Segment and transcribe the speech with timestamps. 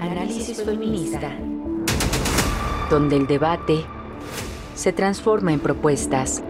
[0.00, 1.30] Análisis feminista.
[2.88, 3.84] Donde el debate
[4.74, 6.42] se transforma en propuestas.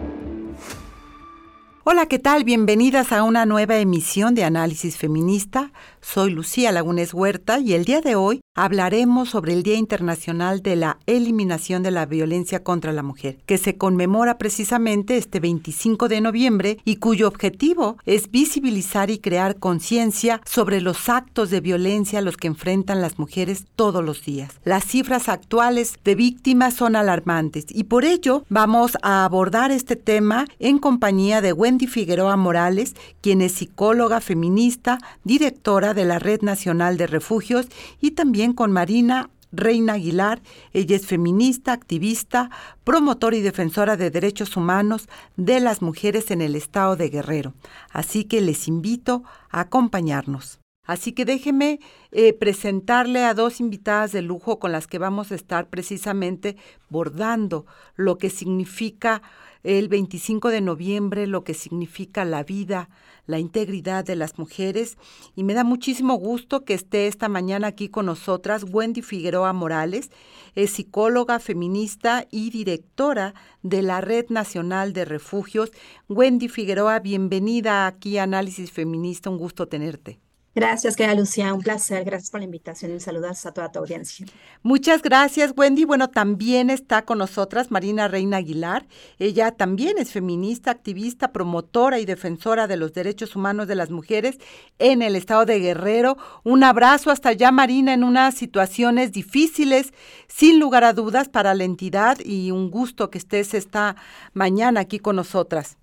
[1.85, 2.45] Hola, ¿qué tal?
[2.45, 5.73] Bienvenidas a una nueva emisión de Análisis Feminista.
[5.99, 10.77] Soy Lucía Lagunes Huerta y el día de hoy hablaremos sobre el Día Internacional de
[10.77, 16.21] la Eliminación de la Violencia contra la Mujer, que se conmemora precisamente este 25 de
[16.21, 22.21] noviembre y cuyo objetivo es visibilizar y crear conciencia sobre los actos de violencia a
[22.21, 24.53] los que enfrentan las mujeres todos los días.
[24.63, 30.45] Las cifras actuales de víctimas son alarmantes y por ello vamos a abordar este tema
[30.59, 36.97] en compañía de Wendy Figueroa Morales, quien es psicóloga feminista, directora de la Red Nacional
[36.97, 37.67] de Refugios,
[37.99, 40.41] y también con Marina Reina Aguilar.
[40.73, 42.49] Ella es feminista, activista,
[42.83, 47.53] promotora y defensora de derechos humanos de las mujeres en el estado de Guerrero.
[47.91, 50.59] Así que les invito a acompañarnos.
[50.85, 51.79] Así que déjeme
[52.11, 56.57] eh, presentarle a dos invitadas de lujo con las que vamos a estar precisamente
[56.89, 59.21] bordando lo que significa
[59.63, 62.89] el 25 de noviembre, lo que significa la vida,
[63.25, 64.97] la integridad de las mujeres.
[65.35, 70.11] Y me da muchísimo gusto que esté esta mañana aquí con nosotras Wendy Figueroa Morales,
[70.55, 75.71] es psicóloga feminista y directora de la Red Nacional de Refugios.
[76.09, 80.22] Wendy Figueroa, bienvenida aquí a Análisis Feminista, un gusto tenerte.
[80.55, 82.03] Gracias, querida Lucía, un placer.
[82.03, 84.27] Gracias por la invitación y saludos a toda tu audiencia.
[84.61, 85.83] Muchas gracias, Wendy.
[85.83, 88.85] Bueno, también está con nosotras Marina Reina Aguilar.
[89.17, 94.37] Ella también es feminista, activista, promotora y defensora de los derechos humanos de las mujeres
[94.77, 96.17] en el estado de Guerrero.
[96.43, 99.91] Un abrazo hasta allá, Marina, en unas situaciones difíciles,
[100.27, 103.95] sin lugar a dudas, para la entidad y un gusto que estés esta
[104.33, 105.77] mañana aquí con nosotras.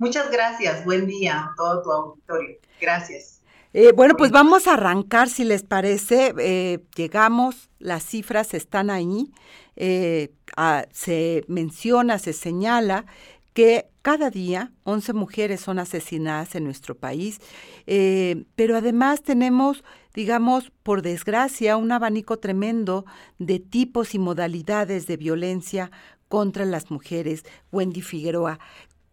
[0.00, 0.82] Muchas gracias.
[0.86, 2.56] Buen día a todo tu auditorio.
[2.80, 3.42] Gracias.
[3.74, 6.34] Eh, bueno, pues vamos a arrancar, si les parece.
[6.38, 9.30] Eh, llegamos, las cifras están ahí.
[9.76, 10.32] Eh,
[10.90, 13.04] se menciona, se señala
[13.52, 17.38] que cada día 11 mujeres son asesinadas en nuestro país,
[18.54, 19.84] pero además tenemos,
[20.14, 23.04] digamos, por desgracia, un abanico tremendo
[23.38, 25.90] de tipos y modalidades de violencia
[26.30, 27.44] contra las mujeres.
[27.72, 28.60] Wendy Figueroa,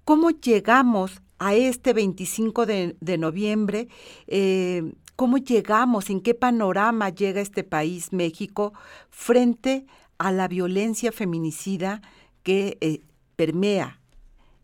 [0.07, 3.90] ¿cómo llegamos a este 25 de, noviembre,
[4.28, 8.72] eh, ¿cómo llegamos, en qué panorama llega este país, México,
[9.09, 9.85] frente
[10.17, 12.01] a la violencia feminicida
[12.44, 13.01] que eh,
[13.35, 14.00] permea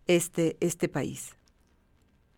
[0.07, 1.35] este, este país?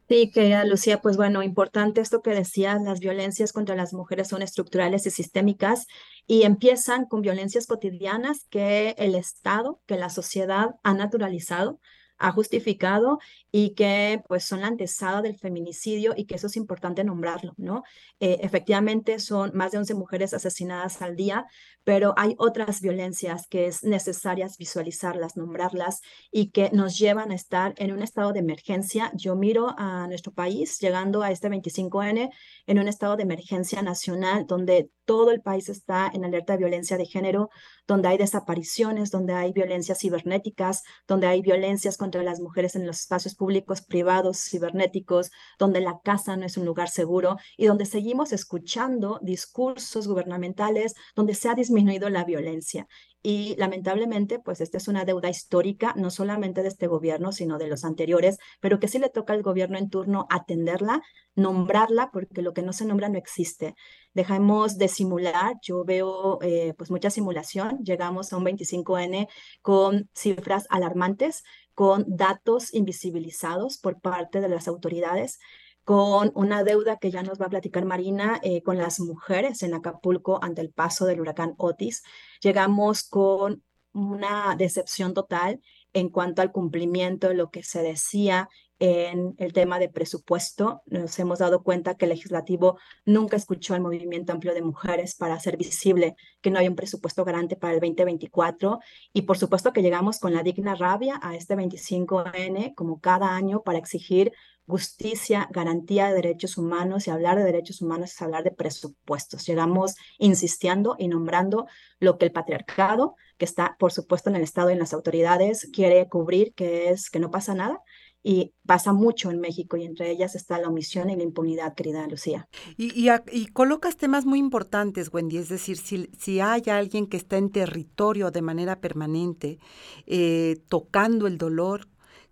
[0.09, 4.41] Sí, querida Lucía, pues bueno, importante esto que decías, las violencias contra las mujeres son
[4.41, 5.85] estructurales y sistémicas
[6.25, 11.79] y empiezan con violencias cotidianas que el Estado, que la sociedad ha naturalizado
[12.17, 13.19] ha justificado
[13.51, 17.83] y que pues son la antesada del feminicidio y que eso es importante nombrarlo, ¿no?
[18.19, 21.45] Eh, efectivamente son más de 11 mujeres asesinadas al día,
[21.85, 26.01] pero hay otras violencias que es necesarias visualizarlas, nombrarlas
[26.31, 29.11] y que nos llevan a estar en un estado de emergencia.
[29.15, 32.31] Yo miro a nuestro país llegando a este 25N
[32.65, 36.97] en un estado de emergencia nacional donde todo el país está en alerta de violencia
[36.97, 37.51] de género,
[37.85, 43.01] donde hay desapariciones, donde hay violencias cibernéticas, donde hay violencias contra las mujeres en los
[43.01, 45.29] espacios públicos, privados, cibernéticos,
[45.59, 51.35] donde la casa no es un lugar seguro y donde seguimos escuchando discursos gubernamentales donde
[51.35, 51.74] se ha disminuido
[52.09, 52.87] la violencia.
[53.21, 57.67] Y lamentablemente, pues esta es una deuda histórica, no solamente de este gobierno, sino de
[57.67, 61.01] los anteriores, pero que sí le toca al gobierno en turno atenderla,
[61.35, 63.75] nombrarla, porque lo que no se nombra no existe.
[64.13, 69.27] Dejamos de simular, yo veo eh, pues mucha simulación, llegamos a un 25N
[69.61, 71.43] con cifras alarmantes,
[71.73, 75.39] con datos invisibilizados por parte de las autoridades
[75.85, 79.75] con una deuda que ya nos va a platicar Marina eh, con las mujeres en
[79.75, 82.03] Acapulco ante el paso del huracán Otis.
[82.41, 83.63] Llegamos con
[83.93, 85.61] una decepción total
[85.93, 88.49] en cuanto al cumplimiento de lo que se decía
[88.79, 90.81] en el tema de presupuesto.
[90.85, 95.35] Nos hemos dado cuenta que el legislativo nunca escuchó al movimiento amplio de mujeres para
[95.35, 98.79] hacer visible que no hay un presupuesto garante para el 2024.
[99.13, 103.63] Y por supuesto que llegamos con la digna rabia a este 25N, como cada año,
[103.63, 104.33] para exigir
[104.67, 109.45] justicia, garantía de derechos humanos y hablar de derechos humanos es hablar de presupuestos.
[109.45, 111.67] Llegamos insistiendo y nombrando
[111.99, 115.69] lo que el patriarcado, que está por supuesto en el Estado y en las autoridades,
[115.71, 117.79] quiere cubrir, que es que no pasa nada,
[118.27, 122.07] y pasa mucho en México y entre ellas está la omisión y la impunidad, querida
[122.07, 122.49] Lucía.
[122.75, 127.37] Y, y, colocas temas muy importantes, Wendy, es decir, si, si, hay alguien que está
[127.37, 129.59] en territorio de manera permanente,
[130.07, 131.87] eh, tocando el dolor,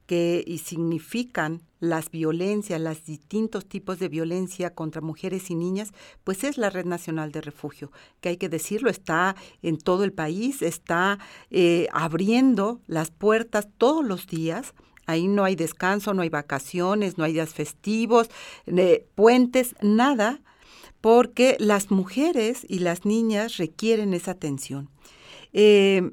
[0.07, 5.91] que y significan las violencias, los distintos tipos de violencia contra mujeres y niñas,
[6.23, 10.11] pues es la Red Nacional de Refugio, que hay que decirlo, está en todo el
[10.11, 11.19] país, está
[11.51, 14.73] eh, abriendo las puertas todos los días.
[15.05, 18.29] Ahí no hay descanso, no hay vacaciones, no hay días festivos,
[19.15, 20.41] puentes, nada,
[21.01, 24.89] porque las mujeres y las niñas requieren esa atención.
[25.51, 26.11] Eh,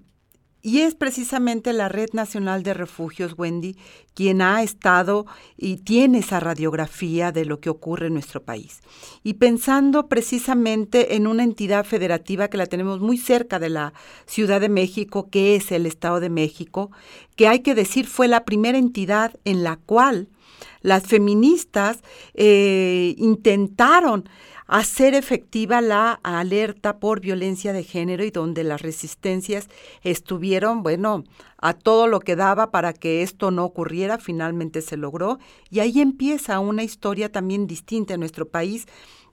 [0.62, 3.76] y es precisamente la Red Nacional de Refugios, Wendy,
[4.14, 5.26] quien ha estado
[5.56, 8.80] y tiene esa radiografía de lo que ocurre en nuestro país.
[9.22, 13.94] Y pensando precisamente en una entidad federativa que la tenemos muy cerca de la
[14.26, 16.90] Ciudad de México, que es el Estado de México,
[17.36, 20.28] que hay que decir fue la primera entidad en la cual
[20.82, 22.00] las feministas
[22.34, 24.28] eh, intentaron
[24.70, 29.68] hacer efectiva la alerta por violencia de género y donde las resistencias
[30.02, 31.24] estuvieron, bueno,
[31.58, 35.40] a todo lo que daba para que esto no ocurriera, finalmente se logró.
[35.70, 38.86] Y ahí empieza una historia también distinta en nuestro país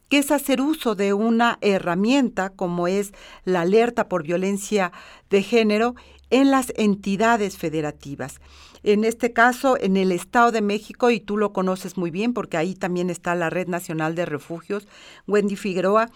[0.09, 3.13] que es hacer uso de una herramienta como es
[3.43, 4.91] la alerta por violencia
[5.29, 5.93] de género
[6.31, 8.39] en las entidades federativas
[8.87, 12.55] en este caso en el Estado de México, y tú lo conoces muy bien porque
[12.55, 14.87] ahí también está la Red Nacional de Refugios,
[15.27, 16.09] Wendy Figueroa.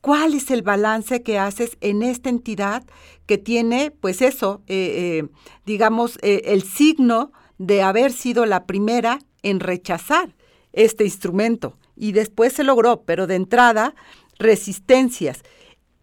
[0.00, 2.84] ¿Cuál es el balance que haces en esta entidad
[3.26, 5.28] que tiene, pues eso, eh, eh,
[5.66, 10.36] digamos, eh, el signo de haber sido la primera en rechazar
[10.72, 11.76] este instrumento?
[11.96, 13.96] Y después se logró, pero de entrada,
[14.38, 15.42] resistencias.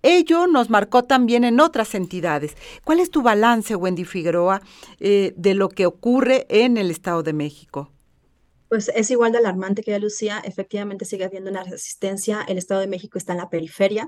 [0.02, 2.56] Ello nos marcó también en otras entidades.
[2.84, 4.62] ¿Cuál es tu balance, Wendy Figueroa,
[5.00, 7.92] eh, de lo que ocurre en el Estado de México?
[8.70, 10.42] Pues es igual de alarmante que ya Lucía.
[10.46, 12.46] Efectivamente sigue habiendo una resistencia.
[12.48, 14.08] El Estado de México está en la periferia.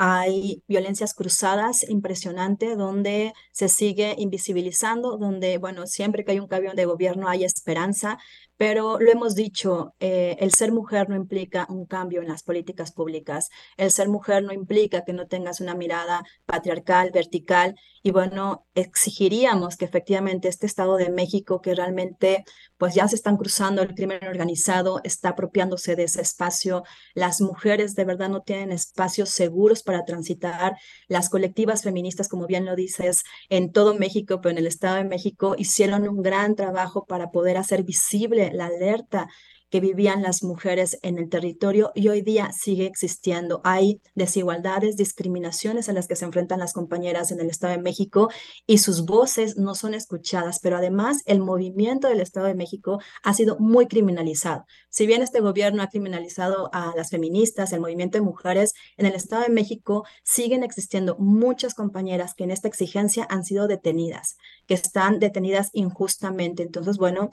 [0.00, 6.72] Hay violencias cruzadas impresionante donde se sigue invisibilizando, donde, bueno, siempre que hay un cambio
[6.72, 8.16] de gobierno hay esperanza,
[8.58, 12.90] pero lo hemos dicho, eh, el ser mujer no implica un cambio en las políticas
[12.90, 13.50] públicas.
[13.76, 17.76] El ser mujer no implica que no tengas una mirada patriarcal, vertical.
[18.02, 22.44] Y bueno, exigiríamos que efectivamente este Estado de México, que realmente
[22.78, 26.82] pues ya se están cruzando el crimen organizado, está apropiándose de ese espacio.
[27.14, 30.76] Las mujeres de verdad no tienen espacios seguros para transitar.
[31.06, 35.04] Las colectivas feministas, como bien lo dices, en todo México, pero en el Estado de
[35.04, 39.28] México, hicieron un gran trabajo para poder hacer visible la alerta
[39.70, 43.60] que vivían las mujeres en el territorio y hoy día sigue existiendo.
[43.64, 48.30] Hay desigualdades, discriminaciones a las que se enfrentan las compañeras en el Estado de México
[48.66, 53.34] y sus voces no son escuchadas, pero además el movimiento del Estado de México ha
[53.34, 54.64] sido muy criminalizado.
[54.88, 59.14] Si bien este gobierno ha criminalizado a las feministas, el movimiento de mujeres, en el
[59.14, 64.36] Estado de México siguen existiendo muchas compañeras que en esta exigencia han sido detenidas,
[64.66, 66.62] que están detenidas injustamente.
[66.62, 67.30] Entonces, bueno,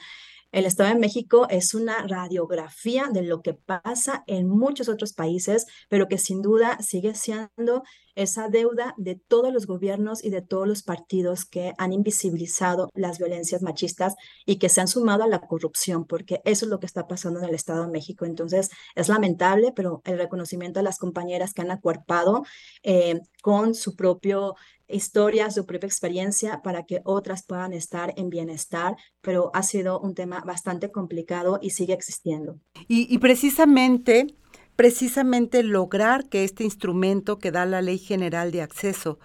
[0.55, 5.65] el Estado de México es una radiografía de lo que pasa en muchos otros países,
[5.89, 7.83] pero que sin duda sigue siendo
[8.15, 13.17] esa deuda de todos los gobiernos y de todos los partidos que han invisibilizado las
[13.17, 14.15] violencias machistas
[14.45, 17.41] y que se han sumado a la corrupción, porque eso es lo que está pasando
[17.41, 18.23] en el Estado de México.
[18.23, 22.43] Entonces, es lamentable, pero el reconocimiento a las compañeras que han acuerpado
[22.81, 24.55] eh, con su propio
[24.87, 30.13] historia, su propia experiencia para que otras puedan estar en bienestar, pero ha sido un
[30.13, 32.59] tema bastante complicado y sigue existiendo.
[32.87, 34.27] Y, precisamente,
[34.75, 39.19] precisamente lograr que este instrumento que da la Ley General de Acceso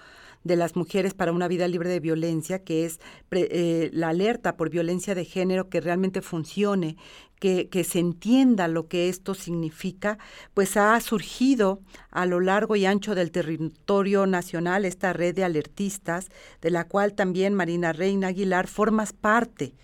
[0.45, 4.71] de las mujeres para una vida libre de violencia, que es eh, la alerta por
[4.71, 6.97] violencia de género que realmente funcione,
[7.39, 10.19] que, que, se entienda lo que esto significa,
[10.53, 11.81] pues ha surgido
[12.11, 16.29] a lo largo y ancho del territorio nacional esta red de alertistas,
[16.61, 19.75] de la cual también Marina Reina Aguilar formas parte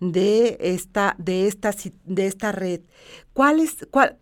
[0.00, 1.72] de esta, de esta,
[2.04, 2.80] de esta red.
[3.32, 4.18] ¿Cuál es, cuál,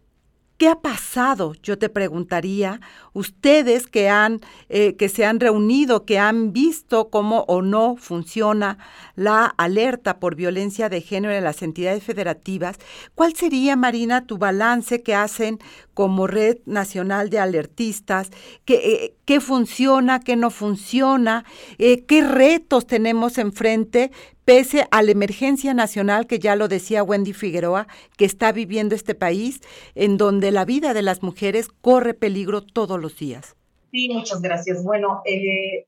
[0.58, 1.54] ¿Qué ha pasado?
[1.62, 2.80] Yo te preguntaría,
[3.14, 8.78] ustedes que han, eh, que se han reunido, que han visto cómo o no funciona
[9.16, 12.78] la alerta por violencia de género en las entidades federativas,
[13.16, 15.58] ¿cuál sería, Marina, tu balance que hacen
[15.94, 18.30] como Red Nacional de Alertistas?
[18.64, 21.44] ¿Qué, eh, qué funciona, qué no funciona?
[21.78, 24.10] Eh, ¿Qué retos tenemos enfrente
[24.44, 29.14] pese a la emergencia nacional, que ya lo decía Wendy Figueroa, que está viviendo este
[29.14, 29.60] país,
[29.94, 33.56] en donde la vida de las mujeres corre peligro todos los días.
[33.92, 34.82] Sí, muchas gracias.
[34.82, 35.86] Bueno, eh,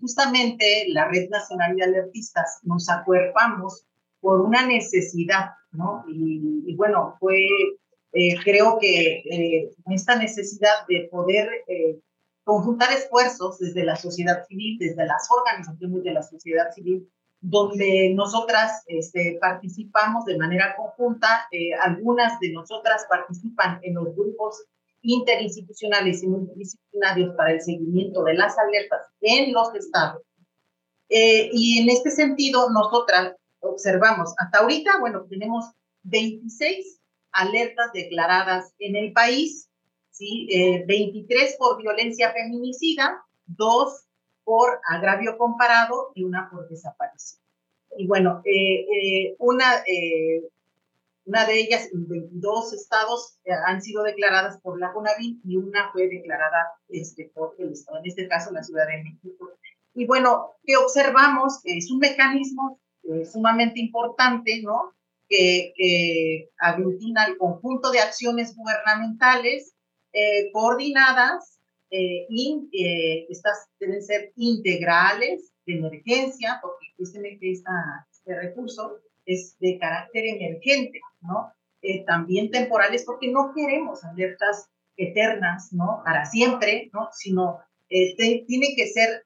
[0.00, 3.86] justamente la Red Nacional de Alertistas nos acuerpamos
[4.20, 6.04] por una necesidad, ¿no?
[6.08, 7.36] Y, bueno, fue,
[8.12, 9.22] eh, creo que
[9.90, 11.48] esta necesidad de poder
[12.46, 17.10] conjuntar esfuerzos desde la sociedad civil, desde las organizaciones de la sociedad civil,
[17.40, 21.48] donde nosotras este, participamos de manera conjunta.
[21.50, 24.64] Eh, algunas de nosotras participan en los grupos
[25.02, 30.22] interinstitucionales y multidisciplinarios para el seguimiento de las alertas en los estados.
[31.08, 35.64] Eh, y en este sentido, nosotras observamos, hasta ahorita, bueno, tenemos
[36.04, 37.00] 26
[37.36, 39.68] alertas declaradas en el país,
[40.10, 40.48] ¿sí?
[40.86, 44.06] 23 eh, por violencia feminicida, 2
[44.44, 47.42] por agravio comparado y una por desaparición.
[47.98, 49.66] Y bueno, eh, eh, una,
[51.24, 56.72] una de ellas, 22 estados han sido declaradas por la CONAVI y una fue declarada
[56.88, 59.50] este, por el Estado, en este caso la Ciudad de México.
[59.94, 62.78] Y bueno, que observamos es un mecanismo
[63.30, 64.95] sumamente importante, ¿no?
[65.28, 69.74] Que, aglutina el conjunto de acciones gubernamentales
[70.12, 78.98] eh, coordinadas eh, y eh, estas deben ser integrales de emergencia, porque este, este recurso
[79.24, 81.52] es de carácter emergente, ¿no?
[82.04, 86.02] también temporales, porque no queremos alertas eternas, ¿no?
[86.04, 87.08] Para siempre, ¿no?
[87.12, 89.22] Sino tiene que ser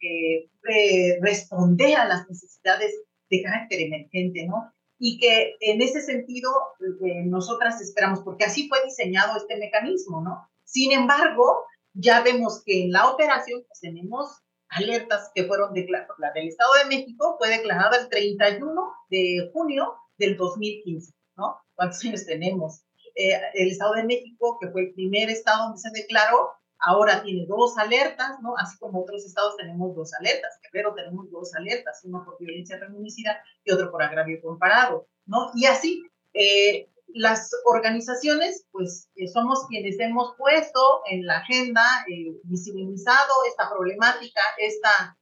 [1.22, 2.92] responder a las necesidades
[3.30, 4.70] de carácter emergente, ¿no?
[5.02, 10.46] Y que en ese sentido eh, nosotras esperamos, porque así fue diseñado este mecanismo, ¿no?
[10.64, 11.64] Sin embargo,
[11.94, 14.28] ya vemos que en la operación pues, tenemos
[14.68, 19.94] alertas que fueron declaradas, la del Estado de México fue declarada el 31 de junio
[20.18, 21.56] del 2015, ¿no?
[21.74, 22.82] ¿Cuántos años tenemos?
[23.16, 27.46] Eh, el Estado de México, que fue el primer estado donde se declaró, ahora tiene
[27.46, 28.54] dos alertas, ¿no?
[28.56, 30.58] Así como otros estados tenemos dos alertas.
[30.62, 35.50] Guerrero tenemos dos alertas, uno por violencia feminicida y otro por agravio comparado, ¿no?
[35.54, 36.02] Y así,
[36.34, 43.68] eh, las organizaciones, pues eh, somos quienes hemos puesto en la agenda, eh, visibilizado esta
[43.68, 45.16] problemática, esta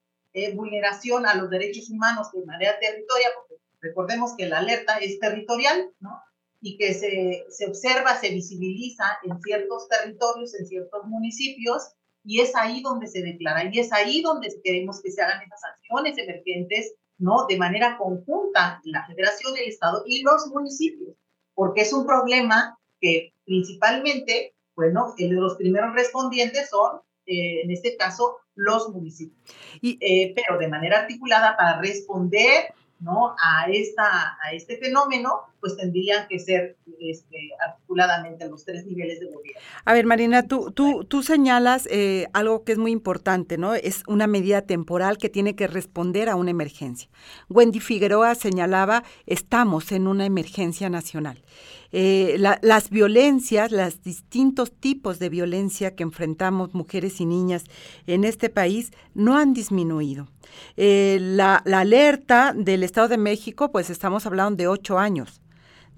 [0.54, 5.90] vulneración a los derechos humanos de manera territorial, porque recordemos que la alerta es territorial,
[5.98, 6.22] ¿no?
[6.60, 11.92] Y que se, se observa, se visibiliza en ciertos territorios, en ciertos municipios,
[12.24, 15.64] y es ahí donde se declara, y es ahí donde queremos que se hagan esas
[15.64, 17.46] acciones emergentes, ¿no?
[17.46, 21.16] De manera conjunta, la federación, el Estado y los municipios,
[21.54, 28.38] porque es un problema que principalmente, bueno, los primeros respondientes son, eh, en este caso,
[28.54, 29.40] los municipios,
[29.80, 33.36] y, eh, pero de manera articulada para responder ¿no?
[33.42, 39.26] a, esta, a este fenómeno, pues tendrían que ser este, articuladamente los tres niveles de
[39.26, 39.60] gobierno.
[39.84, 43.74] A ver, Marina, tú, tú, tú señalas eh, algo que es muy importante, ¿no?
[43.74, 47.08] Es una medida temporal que tiene que responder a una emergencia.
[47.48, 51.42] Wendy Figueroa señalaba, estamos en una emergencia nacional.
[51.90, 57.64] Eh, las violencias, los distintos tipos de violencia que enfrentamos mujeres y niñas
[58.06, 60.28] en este país no han disminuido.
[60.76, 65.40] Eh, la, alerta del Estado de México, pues estamos hablando de ocho años.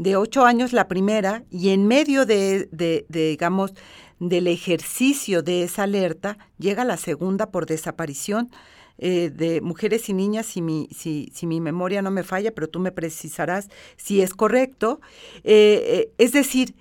[0.00, 3.74] De ocho años la primera y en medio de, de digamos,
[4.18, 8.50] del ejercicio de esa alerta llega la segunda por desaparición
[8.96, 12.70] eh, de mujeres y niñas, si mi, si, si mi memoria no me falla, pero
[12.70, 15.02] tú me precisarás si es correcto.
[15.44, 16.74] Eh, eh, es decir,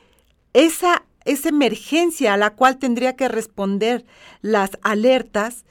[0.53, 4.05] esa, esa emergencia a la cual tendría que responder
[4.41, 5.65] las alertas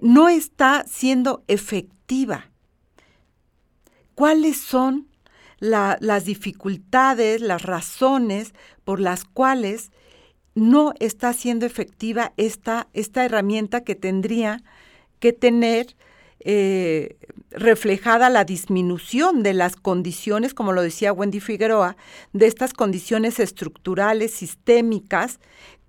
[0.00, 2.50] no está siendo efectiva.
[4.14, 5.08] ¿Cuáles son
[5.58, 9.90] las dificultades, las razones por las cuales
[10.54, 14.62] no está siendo efectiva esta, esta herramienta que tendría
[15.20, 15.96] que tener
[16.40, 17.16] eh,
[17.50, 21.96] reflejada la disminución de las condiciones, como lo decía Wendy Figueroa,
[22.32, 25.40] de estas condiciones estructurales, sistémicas,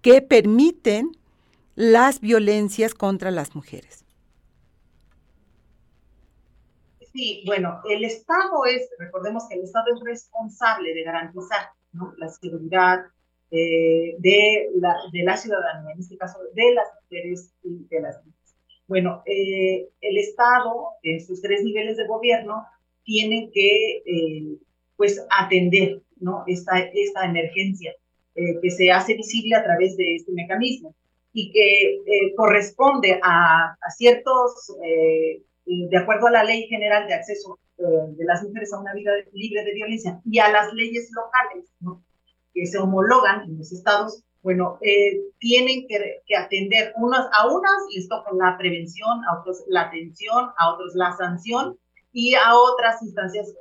[0.01, 1.11] que permiten
[1.75, 4.05] las violencias contra las mujeres.
[7.19, 11.67] Sí, bueno, el Estado es, recordemos que el Estado es responsable de garantizar
[12.15, 12.99] la seguridad
[13.51, 18.55] eh, de, la, ciudadanía, en este caso de las mujeres y de las niñas.
[18.87, 22.63] Bueno, eh, el Estado, en sus tres niveles de gobierno,
[23.03, 24.57] tiene que eh,
[24.95, 26.01] pues atender
[26.47, 27.95] esta, emergencia
[28.33, 30.95] que se hace visible a través de este mecanismo
[31.33, 34.73] y que corresponde a ciertos,
[35.89, 39.63] de acuerdo a la Ley General de Acceso de las Mujeres a una Vida Libre
[39.63, 41.69] de Violencia y a las leyes locales
[42.53, 48.07] que se homologan en los estados, bueno, eh, tienen que, atender, unos, a unas les
[48.07, 51.77] toca la prevención, a otros la atención, a otros la sanción
[52.11, 53.53] y a otras instancias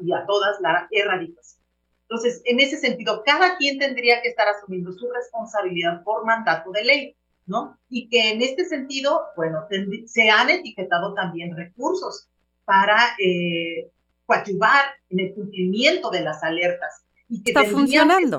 [0.00, 1.60] y a todas la erradicación.
[2.02, 6.84] Entonces, en ese sentido, cada quien tendría que estar asumiendo su responsabilidad por mandato de
[6.84, 7.16] ley,
[7.50, 7.76] ¿no?
[7.90, 9.66] Y que en este sentido, bueno,
[10.06, 12.28] se han etiquetado también recursos
[12.64, 13.90] para eh,
[14.24, 17.02] coadyuvar en el cumplimiento de las alertas.
[17.28, 18.38] Y que Está funcionando.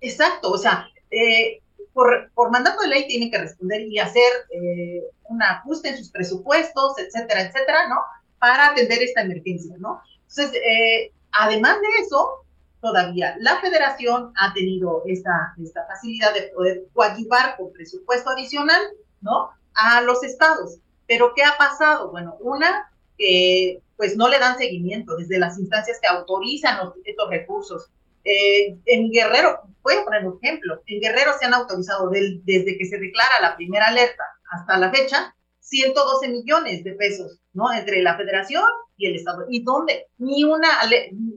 [0.00, 1.62] exacto, o sea, eh,
[1.94, 6.10] por, por, mandato de ley tienen que responder y hacer eh, un ajuste en sus
[6.10, 7.96] presupuestos, etcétera, etcétera, ¿no?
[8.38, 10.02] Para atender esta emergencia, ¿no?
[10.28, 12.44] Entonces, eh, además de eso,
[12.80, 18.80] todavía la federación ha tenido esta, esta facilidad de poder coadyuvar con presupuesto adicional,
[19.20, 19.50] ¿no?
[19.74, 20.78] A los estados.
[21.06, 22.10] Pero, ¿qué ha pasado?
[22.10, 27.90] Bueno, una, que pues no le dan seguimiento desde las instancias que autorizan estos recursos.
[28.24, 32.84] Eh, en Guerrero, voy a poner un ejemplo, en Guerrero se han autorizado desde que
[32.84, 37.72] se declara la primera alerta hasta la fecha 112 millones de pesos, ¿no?
[37.72, 38.64] Entre la federación
[38.96, 39.44] y el Estado.
[39.48, 40.06] ¿Y dónde?
[40.18, 40.68] Ni una,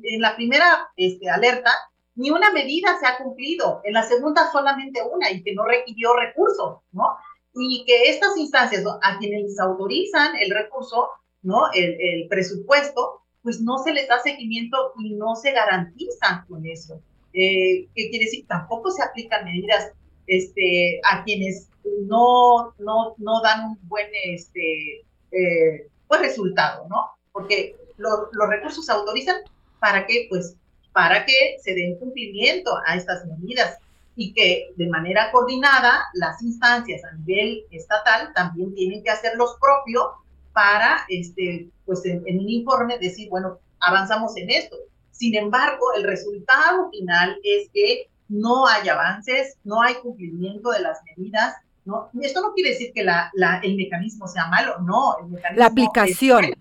[0.04, 1.72] en la primera este, alerta,
[2.16, 6.16] ni una medida se ha cumplido, en la segunda solamente una y que no requirió
[6.16, 7.16] recursos, ¿no?
[7.56, 11.10] Y que estas instancias a quienes autorizan el recurso,
[11.42, 11.72] ¿no?
[11.74, 17.02] El, presupuesto, pues no se les da seguimiento y no se garantiza con eso.
[17.34, 18.46] Eh, ¿Qué quiere decir?
[18.48, 19.94] Tampoco se aplican medidas
[20.28, 21.70] este, a quienes
[22.02, 27.19] no, no, no dan un buen este, eh, pues resultado, ¿no?
[27.40, 29.38] Porque los recursos se autorizan
[29.80, 30.56] para que, pues,
[30.92, 33.78] para que se den cumplimiento a estas medidas
[34.16, 39.56] y que de manera coordinada las instancias a nivel estatal también tienen que hacer los
[39.62, 40.12] propio
[40.52, 44.76] para, este, pues en, un informe decir, bueno, avanzamos en esto.
[45.12, 51.00] Sin embargo, el resultado final es que no hay avances, no hay cumplimiento de las
[51.06, 51.56] medidas.
[51.86, 52.10] ¿no?
[52.22, 55.18] Esto no quiere decir que la, la, el mecanismo sea malo, no.
[55.20, 56.44] El mecanismo la aplicación.
[56.44, 56.52] Es,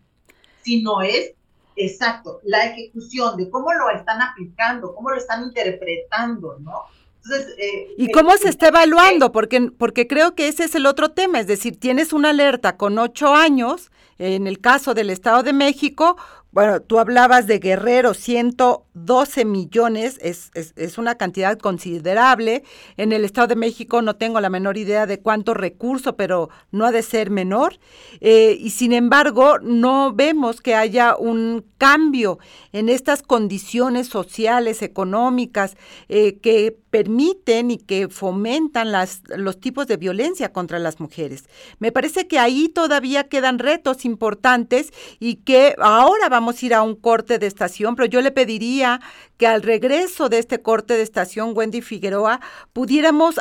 [0.69, 1.33] sino es,
[1.77, 6.83] exacto, la ejecución de cómo lo están aplicando, cómo lo están interpretando, ¿no?
[7.59, 9.33] Eh, ¿Y cómo se está evaluando?
[9.33, 12.99] Porque, porque creo que ese es el otro tema, es decir, tienes una alerta con
[12.99, 16.17] ocho años, en el caso del Estado de México,
[16.51, 18.13] bueno, tú hablabas de Guerrero,
[19.07, 22.63] 112 millones, es, es, una cantidad considerable.
[22.97, 26.87] En el Estado de México no tengo la menor idea de cuánto recurso, pero no
[26.87, 27.79] ha de ser menor.
[28.21, 32.39] Eh, y sin embargo, no vemos que haya un cambio
[32.73, 35.77] en estas condiciones sociales, económicas,
[36.09, 41.45] eh, que permiten y que fomentan las, los tipos de violencia contra las mujeres.
[41.79, 46.83] Me parece que ahí todavía quedan retos importantes y que ahora vamos a ir a
[46.83, 48.88] un corte de estación, pero yo le pediría
[49.37, 52.41] que al regreso de este corte de estación, Wendy Figueroa,
[52.73, 53.37] pudiéramos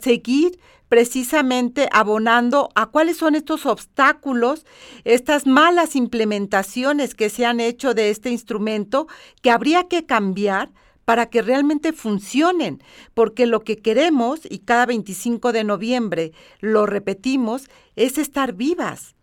[0.00, 4.64] seguir precisamente abonando a cuáles son estos obstáculos,
[5.04, 9.08] estas malas implementaciones que se han hecho de este instrumento
[9.42, 10.70] que habría que cambiar
[11.04, 12.82] para que realmente funcionen,
[13.14, 19.15] porque lo que queremos, y cada 25 de noviembre lo repetimos, es estar vivas.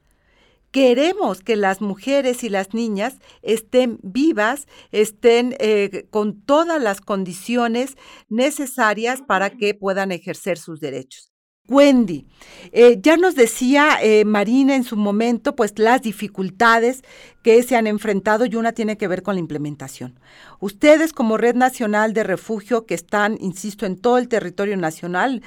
[0.73, 7.95] Queremos que las mujeres y las niñas estén vivas, estén eh, con todas las condiciones
[8.27, 11.32] necesarias para que puedan ejercer sus derechos.
[11.69, 12.25] Wendy,
[12.73, 17.05] eh, ya nos decía eh, Marina en su momento, pues las dificultades
[17.41, 20.19] que se han enfrentado y una tiene que ver con la implementación.
[20.59, 25.41] Ustedes como Red Nacional de Refugio que están, insisto, en todo el territorio nacional,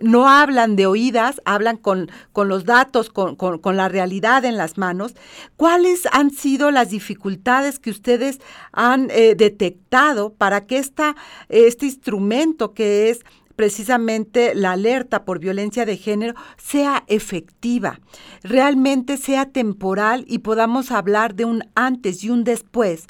[0.00, 4.78] no hablan de oídas, hablan con, con los datos, con, con, la realidad en las
[4.78, 5.16] manos.
[5.56, 8.38] ¿Cuáles han sido las dificultades que ustedes
[8.70, 11.16] han eh, detectado para que esta,
[11.48, 13.24] este instrumento que es
[13.56, 18.00] precisamente la alerta por violencia de género sea efectiva,
[18.42, 23.06] realmente sea temporal y podamos hablar de un antes y un después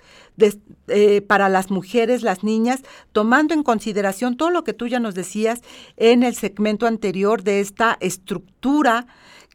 [0.88, 2.82] eh, para las mujeres, las niñas,
[3.12, 5.60] tomando en consideración todo lo que tú ya nos decías
[5.96, 9.06] en el segmento anterior de esta estructura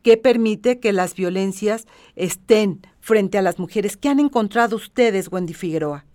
[0.04, 3.98] que permite que las violencias estén frente a las mujeres.
[3.98, 6.06] ¿Qué han encontrado ustedes, Wendy Figueroa?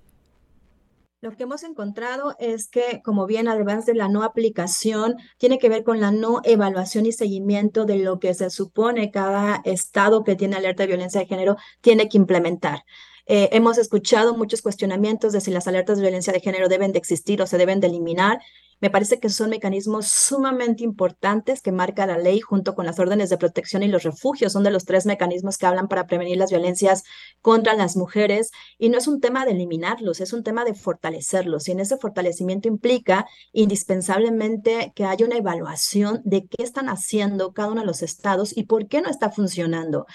[1.27, 5.69] Lo que hemos encontrado es que, como bien, además de la no aplicación, tiene que
[5.69, 10.37] ver con la no evaluación y seguimiento de lo que se supone cada estado que
[10.37, 12.85] tiene alerta de violencia de género tiene que implementar.
[13.27, 16.99] Eh, hemos escuchado muchos cuestionamientos de si las alertas de violencia de género deben de
[16.99, 18.39] existir o se deben de eliminar.
[18.81, 23.31] Me parece que son mecanismos sumamente importantes que marca la ley junto con las órdenes
[23.31, 24.53] de protección y los refugios.
[24.53, 27.03] Son de los tres mecanismos que hablan para prevenir las violencias
[27.41, 28.51] contra las mujeres.
[28.77, 31.69] Y no es un tema de eliminarlos, es un tema de fortalecerlos.
[31.69, 37.71] Y en ese fortalecimiento implica indispensablemente que haya una evaluación de qué están haciendo cada
[37.71, 40.07] uno de los estados y por qué no está funcionando.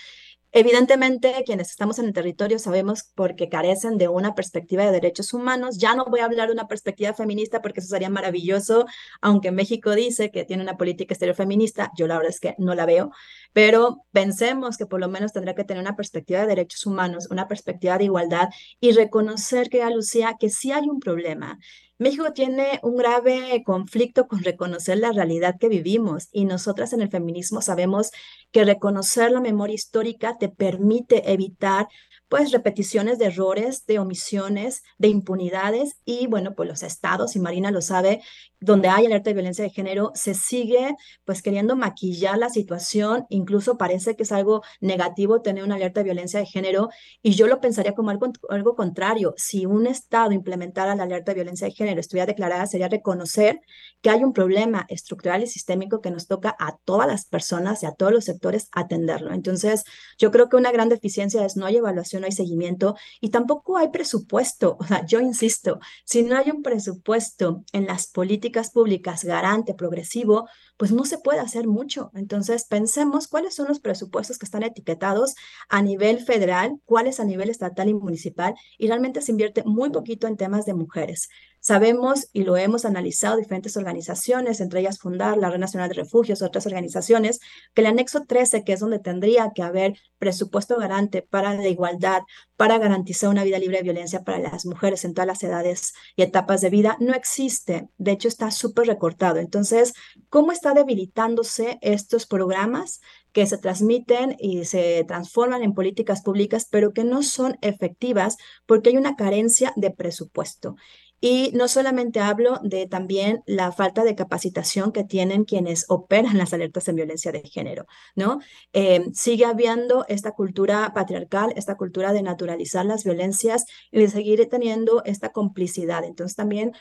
[0.53, 5.77] Evidentemente, quienes estamos en el territorio sabemos porque carecen de una perspectiva de derechos humanos.
[5.77, 8.85] Ya no voy a hablar de una perspectiva feminista porque eso sería maravilloso,
[9.21, 12.75] aunque México dice que tiene una política exterior feminista, yo la verdad es que no
[12.75, 13.11] la veo.
[13.53, 17.47] Pero pensemos que por lo menos tendrá que tener una perspectiva de derechos humanos, una
[17.47, 21.59] perspectiva de igualdad y reconocer que, Lucía, que sí hay un problema.
[22.01, 27.11] México tiene un grave conflicto con reconocer la realidad que vivimos y nosotras en el
[27.11, 28.09] feminismo sabemos
[28.51, 31.87] que reconocer la memoria histórica te permite evitar
[32.27, 37.71] pues repeticiones de errores, de omisiones, de impunidades y bueno, pues los estados, y Marina
[37.71, 38.23] lo sabe,
[38.61, 40.95] donde hay alerta de violencia de género, se sigue
[41.25, 46.05] pues queriendo maquillar la situación, incluso parece que es algo negativo tener una alerta de
[46.05, 46.89] violencia de género
[47.21, 51.35] y yo lo pensaría como algo, algo contrario, si un estado implementara la alerta de
[51.35, 53.59] violencia de género, estuviera declarada, sería reconocer
[54.01, 57.87] que hay un problema estructural y sistémico que nos toca a todas las personas y
[57.87, 59.33] a todos los sectores atenderlo.
[59.33, 59.83] Entonces,
[60.17, 63.77] yo creo que una gran deficiencia es no hay evaluación no hay seguimiento y tampoco
[63.77, 64.77] hay presupuesto.
[64.79, 70.47] O sea, yo insisto, si no hay un presupuesto en las políticas públicas garante, progresivo,
[70.81, 72.09] pues no se puede hacer mucho.
[72.15, 75.35] Entonces, pensemos cuáles son los presupuestos que están etiquetados
[75.69, 80.25] a nivel federal, cuáles a nivel estatal y municipal, y realmente se invierte muy poquito
[80.25, 81.29] en temas de mujeres.
[81.63, 86.41] Sabemos y lo hemos analizado diferentes organizaciones, entre ellas Fundar, la Red Nacional de Refugios,
[86.41, 87.39] otras organizaciones,
[87.75, 92.23] que el anexo 13, que es donde tendría que haber presupuesto garante para la igualdad,
[92.57, 96.23] para garantizar una vida libre de violencia para las mujeres en todas las edades y
[96.23, 97.89] etapas de vida, no existe.
[97.99, 99.37] De hecho, está súper recortado.
[99.37, 99.93] Entonces,
[100.29, 106.93] ¿cómo está debilitándose estos programas que se transmiten y se transforman en políticas públicas, pero
[106.93, 110.75] que no son efectivas porque hay una carencia de presupuesto?
[111.23, 116.51] Y no solamente hablo de también la falta de capacitación que tienen quienes operan las
[116.51, 118.39] alertas en violencia de género, ¿no?
[118.73, 124.49] Eh, sigue habiendo esta cultura patriarcal, esta cultura de naturalizar las violencias y de seguir
[124.49, 126.03] teniendo esta complicidad.
[126.05, 126.71] Entonces también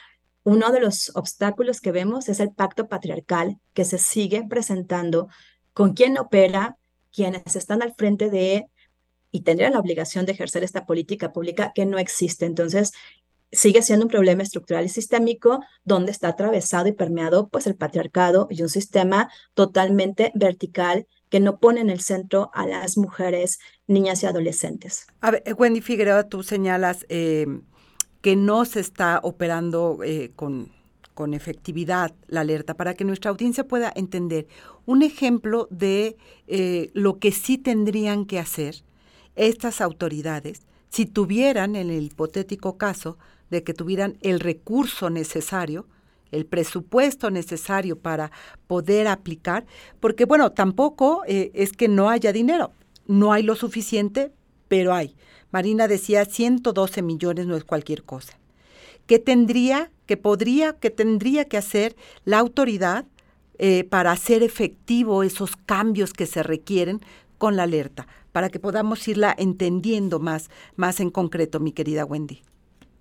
[0.42, 5.28] uno de los obstáculos que vemos es el pacto patriarcal que se sigue presentando
[5.72, 6.76] con quien opera,
[7.12, 8.66] quienes están al frente de
[9.32, 12.46] y tendrían la obligación de ejercer esta política pública que no existe.
[12.46, 12.92] Entonces,
[13.52, 18.46] sigue siendo un problema estructural y sistémico donde está atravesado y permeado pues el patriarcado
[18.50, 24.22] y un sistema totalmente vertical que no pone en el centro a las mujeres, niñas
[24.22, 25.06] y adolescentes.
[25.20, 27.46] A ver, Wendy Figueroa, tú señalas eh,
[28.20, 30.70] que no se está operando eh, con,
[31.14, 34.46] con efectividad la alerta para que nuestra audiencia pueda entender
[34.86, 38.82] un ejemplo de eh, lo que sí tendrían que hacer
[39.36, 43.16] estas autoridades si tuvieran, en el hipotético caso,
[43.48, 45.86] de que tuvieran el recurso necesario,
[46.32, 48.30] el presupuesto necesario para
[48.66, 49.66] poder aplicar,
[50.00, 52.72] porque bueno, tampoco eh, es que no haya dinero,
[53.06, 54.32] no hay lo suficiente,
[54.68, 55.14] pero hay.
[55.50, 58.38] Marina decía 112 millones no es cualquier cosa.
[59.06, 63.06] ¿Qué tendría, que podría, que tendría que hacer la autoridad
[63.58, 67.00] eh, para hacer efectivo esos cambios que se requieren
[67.38, 72.42] con la alerta, para que podamos irla entendiendo más, más en concreto, mi querida Wendy?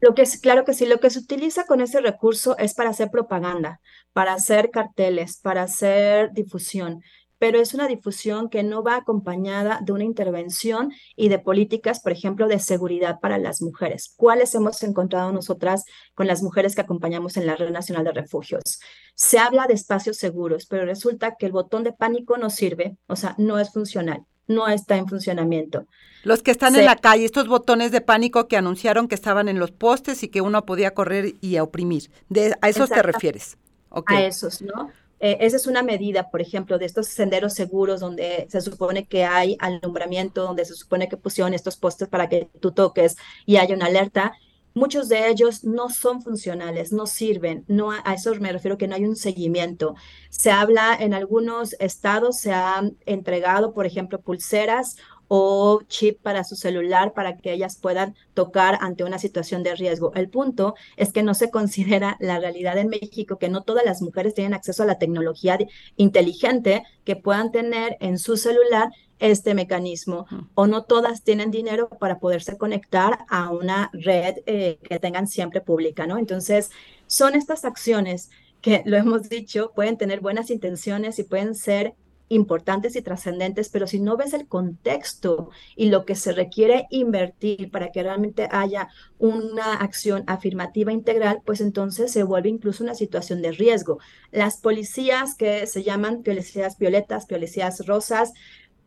[0.01, 2.89] Lo que es, claro que sí, lo que se utiliza con ese recurso es para
[2.89, 3.81] hacer propaganda,
[4.13, 7.01] para hacer carteles, para hacer difusión,
[7.39, 12.11] pero es una difusión que no va acompañada de una intervención y de políticas, por
[12.11, 14.13] ejemplo, de seguridad para las mujeres.
[14.15, 18.79] ¿Cuáles hemos encontrado nosotras con las mujeres que acompañamos en la Red Nacional de Refugios?
[19.15, 23.15] Se habla de espacios seguros, pero resulta que el botón de pánico no sirve, o
[23.15, 25.85] sea, no es funcional no está en funcionamiento.
[26.23, 29.59] Los que están en la calle, estos botones de pánico que anunciaron que estaban en
[29.59, 32.11] los postes y que uno podía correr y oprimir.
[32.27, 33.57] De, ¿A esos te refieres?
[33.91, 34.89] A esos, ¿no?
[35.19, 39.25] Eh, esa es una medida, por ejemplo, de estos senderos seguros donde se supone que
[39.25, 43.75] hay alumbramiento, donde se supone que pusieron estos postes para que tú toques y haya
[43.75, 44.33] una alerta
[44.73, 48.95] muchos de ellos no son funcionales, no sirven, no a eso me refiero que no
[48.95, 49.95] hay un seguimiento.
[50.29, 54.97] Se habla en algunos estados se han entregado, por ejemplo, pulseras
[55.29, 60.11] o chip para su celular para que ellas puedan tocar ante una situación de riesgo.
[60.15, 64.01] El punto es que no se considera la realidad en México que no todas las
[64.01, 65.57] mujeres tienen acceso a la tecnología
[65.95, 68.89] inteligente que puedan tener en su celular
[69.19, 74.99] este mecanismo o no todas tienen dinero para poderse conectar a una red eh, que
[74.99, 76.17] tengan siempre pública, ¿no?
[76.17, 76.71] Entonces,
[77.05, 78.29] son estas acciones
[78.61, 81.95] que, lo hemos dicho, pueden tener buenas intenciones y pueden ser
[82.29, 87.71] importantes y trascendentes, pero si no ves el contexto y lo que se requiere invertir
[87.71, 93.41] para que realmente haya una acción afirmativa integral, pues entonces se vuelve incluso una situación
[93.41, 93.99] de riesgo.
[94.31, 98.33] Las policías que se llaman policías violetas, policías rosas,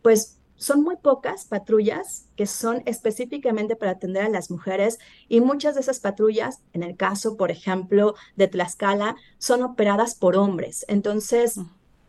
[0.03, 5.75] pues son muy pocas patrullas que son específicamente para atender a las mujeres y muchas
[5.75, 10.85] de esas patrullas, en el caso, por ejemplo, de Tlaxcala, son operadas por hombres.
[10.87, 11.59] Entonces,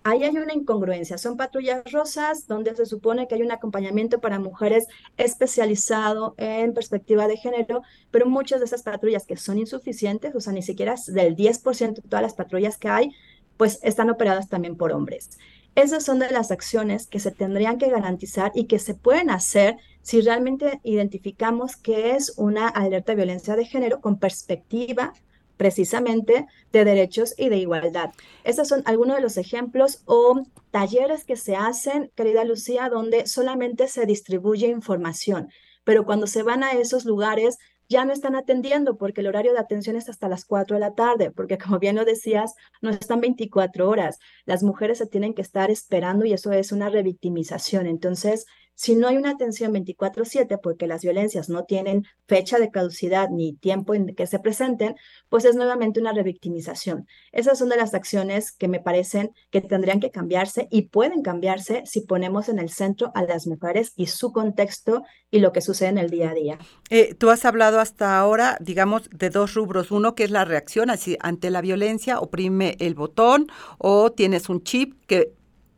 [0.04, 1.18] ahí hay una incongruencia.
[1.18, 4.88] Son patrullas rosas donde se supone que hay un acompañamiento para mujeres
[5.18, 10.54] especializado en perspectiva de género, pero muchas de esas patrullas que son insuficientes, o sea,
[10.54, 13.12] ni siquiera del 10% de todas las patrullas que hay,
[13.58, 15.38] pues están operadas también por hombres.
[15.76, 19.78] Esas son de las acciones que se tendrían que garantizar y que se pueden hacer
[20.04, 25.14] si realmente identificamos que es una alerta de violencia de género con perspectiva
[25.58, 28.12] precisamente de derechos y de igualdad.
[28.44, 33.88] Esos son algunos de los ejemplos o talleres que se hacen, querida Lucía, donde solamente
[33.88, 35.50] se distribuye información,
[35.84, 37.58] pero cuando se van a esos lugares
[37.90, 40.96] ya no están atendiendo porque el horario de atención es hasta las 4 de la
[40.96, 44.20] tarde, porque como bien lo decías, no están 24 horas.
[44.46, 47.86] Las mujeres se tienen que estar esperando y eso es una revictimización.
[47.86, 53.30] Entonces, si no hay una atención 24/7 porque las violencias no tienen fecha de caducidad
[53.30, 54.96] ni tiempo en que se presenten,
[55.30, 57.08] pues es nuevamente una revictimización.
[57.32, 61.84] Esas son de las acciones que me parecen que tendrían que cambiarse y pueden cambiarse
[61.86, 65.90] si ponemos en el centro a las mujeres y su contexto y lo que sucede
[65.90, 66.60] en el día a día.
[66.90, 69.92] Eh, tú has hablado hasta ahora, digamos, de dos rubros.
[69.92, 74.64] Uno que es la reacción así, ante la violencia, oprime el botón o tienes un
[74.64, 75.34] chip que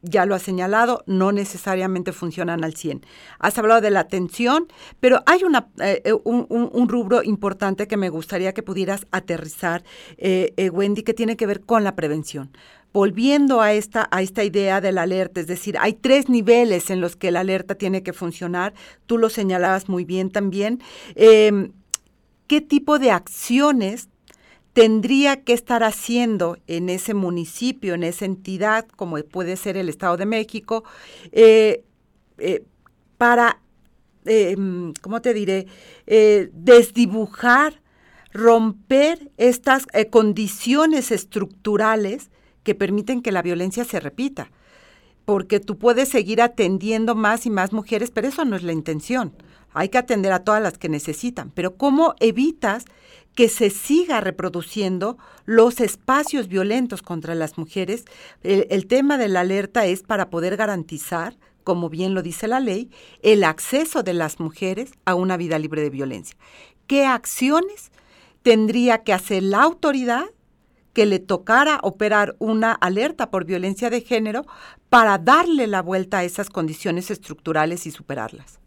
[0.06, 3.06] ya lo has señalado, no necesariamente funcionan al 100.
[3.40, 4.68] Has hablado de la atención,
[5.00, 9.84] pero hay una, eh, eh, un, rubro importante que me gustaría que pudieras aterrizar,
[10.18, 12.52] eh, Wendy, que tiene que ver con la prevención.
[12.94, 17.02] Volviendo a esta, a esta idea de la alerta, es decir, hay tres niveles en
[17.02, 18.74] los que la alerta tiene que funcionar,
[19.06, 20.82] tú lo señalabas muy bien también.
[21.16, 21.74] Em,
[22.48, 24.08] ¿Qué tipo de acciones
[24.76, 30.18] tendría que estar haciendo en ese municipio, en esa entidad, como puede ser el Estado
[30.18, 30.84] de México,
[31.32, 31.86] eh,
[32.40, 32.66] eh,
[33.18, 33.62] para,
[34.26, 35.68] em, ¿cómo te diré?,
[36.08, 37.82] eh, desdibujar,
[38.34, 42.30] romper estas condiciones estructurales
[42.64, 44.52] que permiten que la violencia se repita.
[45.24, 49.32] Porque tú puedes seguir atendiendo más y más mujeres, pero eso no es la intención.
[49.74, 51.50] Hay que atender a todas las que necesitan.
[51.52, 52.84] Pero ¿cómo evitas
[53.36, 58.06] que se siga reproduciendo los espacios violentos contra las mujeres.
[58.44, 62.90] El, tema de la alerta es para poder garantizar, como bien lo dice la ley,
[63.22, 66.38] el acceso de las mujeres a una vida libre de violencia.
[66.88, 67.92] ¿Qué acciones
[68.42, 70.26] tendría que hacer la autoridad
[70.94, 74.46] que le tocara operar una alerta por violencia de género
[74.88, 78.60] para darle la vuelta a esas condiciones estructurales y superarlas?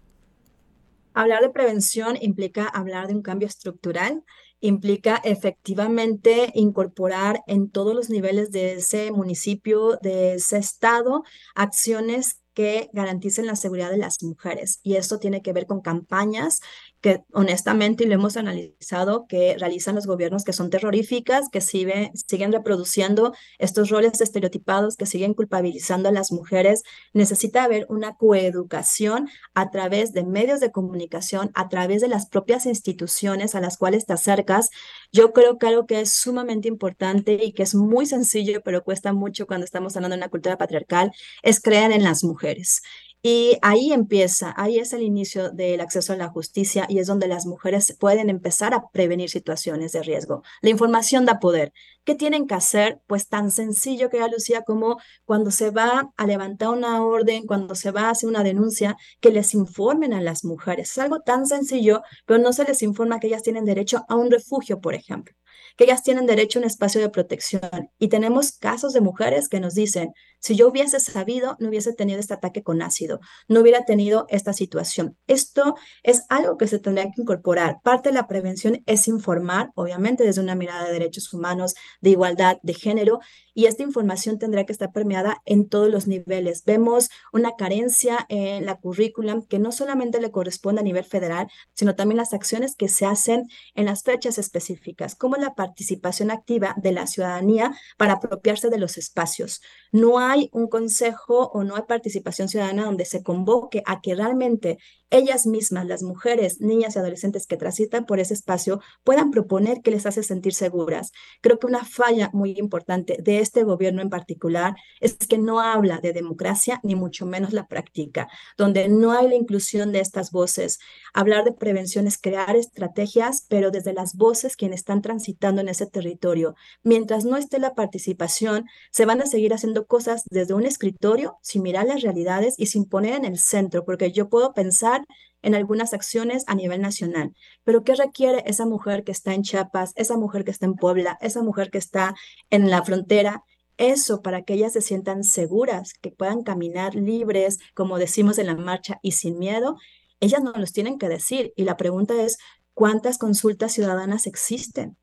[1.15, 4.25] Hablar de prevención implica hablar de un cambio estructural
[4.61, 11.23] implica efectivamente incorporar en todos los niveles de ese municipio, de ese estado,
[11.55, 14.81] acciones que garanticen la seguridad de las mujeres.
[14.83, 16.61] Y esto tiene que ver con campañas
[17.01, 22.11] que honestamente, y lo hemos analizado, que realizan los gobiernos que son terroríficas, que sigue,
[22.15, 26.83] siguen reproduciendo estos roles estereotipados, que siguen culpabilizando a las mujeres.
[27.13, 32.67] Necesita haber una coeducación a través de medios de comunicación, a través de las propias
[32.67, 34.71] instituciones a las cuales te acercas.
[35.13, 39.13] Yo creo que algo que es sumamente importante y que es muy sencillo, pero cuesta
[39.13, 42.83] mucho cuando estamos hablando de una cultura patriarcal, es creer en las mujeres.
[43.21, 47.27] Y ahí empieza, ahí es el inicio del acceso a la justicia y es donde
[47.27, 50.43] las mujeres pueden empezar a prevenir situaciones de riesgo.
[50.63, 51.73] La información da poder.
[52.05, 53.01] ¿Qué tienen que hacer?
[53.09, 57.75] Pues tan sencillo que ya Lucía como cuando se va a levantar una orden, cuando
[57.75, 60.93] se va a hacer una denuncia, que les informen a las mujeres.
[60.93, 64.31] Es algo tan sencillo, pero no se les informa que ellas tienen derecho a un
[64.31, 65.35] refugio, por ejemplo
[65.79, 67.91] que ellas tienen derecho a un espacio de protección.
[68.01, 72.21] Y tenemos casos de mujeres que nos dicen, si yo hubiese sabido, no hubiese tenido
[72.21, 75.17] este ataque con ácido, no hubiera tenido esta situación.
[75.27, 77.81] Esto es algo que se tendría que incorporar.
[77.83, 82.59] Parte de la prevención es informar, obviamente desde una mirada de derechos humanos, de igualdad,
[82.63, 83.21] de género,
[83.55, 86.63] y esta información tendrá que estar permeada en todos los niveles.
[86.65, 91.97] Vemos una carencia en la currículum que no solamente le corresponde a nivel federal, sino
[91.97, 96.93] también las acciones que se hacen en las fechas específicas, como la participación activa de
[96.93, 99.61] la ciudadanía para apropiarse de los espacios.
[99.91, 100.21] No
[100.53, 104.79] un consejo o no hay participación ciudadana donde se convoque a que realmente
[105.11, 109.91] ellas mismas, las mujeres, niñas y adolescentes que transitan por ese espacio, puedan proponer qué
[109.91, 111.13] les hace sentir seguras.
[111.41, 115.99] Creo que una falla muy importante de este gobierno en particular es que no habla
[115.99, 120.79] de democracia, ni mucho menos la práctica, donde no hay la inclusión de estas voces.
[121.15, 125.87] Hablar de prevención es crear estrategias, pero desde las voces quienes están transitando en ese
[125.87, 126.55] territorio.
[126.83, 131.63] Mientras no esté la participación, se van a seguir haciendo cosas desde un escritorio sin
[131.63, 134.98] mirar las realidades y sin poner en el centro, porque yo puedo pensar
[135.43, 137.35] en algunas acciones a nivel nacional.
[137.65, 141.17] Pero ¿qué requiere esa mujer que está en Chiapas, esa mujer que está en Puebla,
[141.21, 142.15] esa mujer que está
[142.51, 143.43] en la frontera?
[143.79, 148.57] eso para que ellas se sientan seguras, que puedan caminar libres, como decimos en la
[148.57, 149.77] marcha, y sin miedo,
[150.21, 151.53] ellas nos los tienen que decir.
[151.57, 152.39] Y la pregunta es,
[152.75, 154.97] ¿cuántas consultas ciudadanas existen?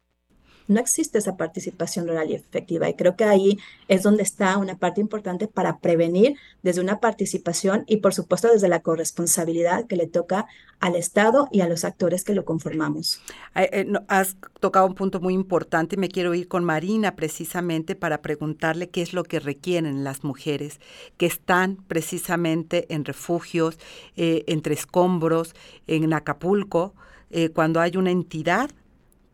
[0.68, 2.90] No existe esa participación real y efectiva.
[2.90, 7.84] Y creo que ahí es donde está una parte importante para prevenir desde una participación
[7.88, 10.48] y por supuesto desde la corresponsabilidad que le toca
[10.80, 13.22] al Estado y a los actores que lo conformamos.
[13.56, 18.22] Eh, has tocado un punto muy importante y me quiero ir con Marina precisamente para
[18.22, 20.80] preguntarle qué es lo que requieren las mujeres
[21.18, 23.78] que están precisamente en refugios,
[24.16, 25.56] eh, entre escombros,
[25.88, 26.94] en Acapulco,
[27.32, 28.70] eh, cuando hay una entidad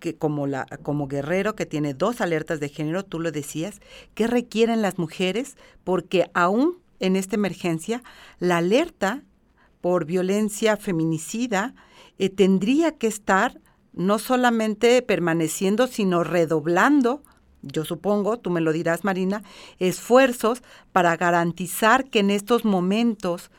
[0.02, 3.80] que como, la, como guerrero que tiene dos alertas de género, tú lo decías,
[4.14, 5.56] ¿qué requieren las mujeres?
[5.86, 8.04] Porque aún en esta emergencia,
[8.40, 9.24] la alerta
[9.80, 11.74] por violencia feminicida
[12.20, 13.60] eh, tendría que estar
[13.94, 17.24] no solamente permaneciendo, sino redoblando,
[17.62, 19.44] yo supongo, tú me lo dirás Marina,
[19.80, 23.52] esfuerzos para garantizar que en estos momentos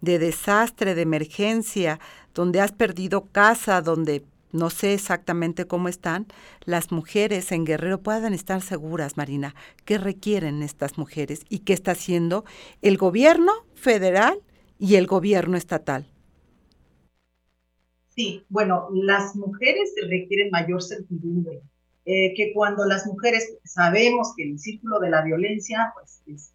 [0.00, 2.00] de desastre, de emergencia,
[2.34, 6.26] donde has perdido casa, donde no sé exactamente cómo están,
[6.64, 11.92] las mujeres en Guerrero puedan estar seguras, Marina, qué requieren estas mujeres y qué está
[11.92, 12.44] haciendo
[12.82, 14.40] el gobierno federal
[14.78, 16.06] y el gobierno estatal.
[18.08, 21.62] Sí, bueno, las mujeres requieren mayor certidumbre,
[22.04, 26.52] eh, que cuando las mujeres sabemos que el círculo de la violencia, pues es,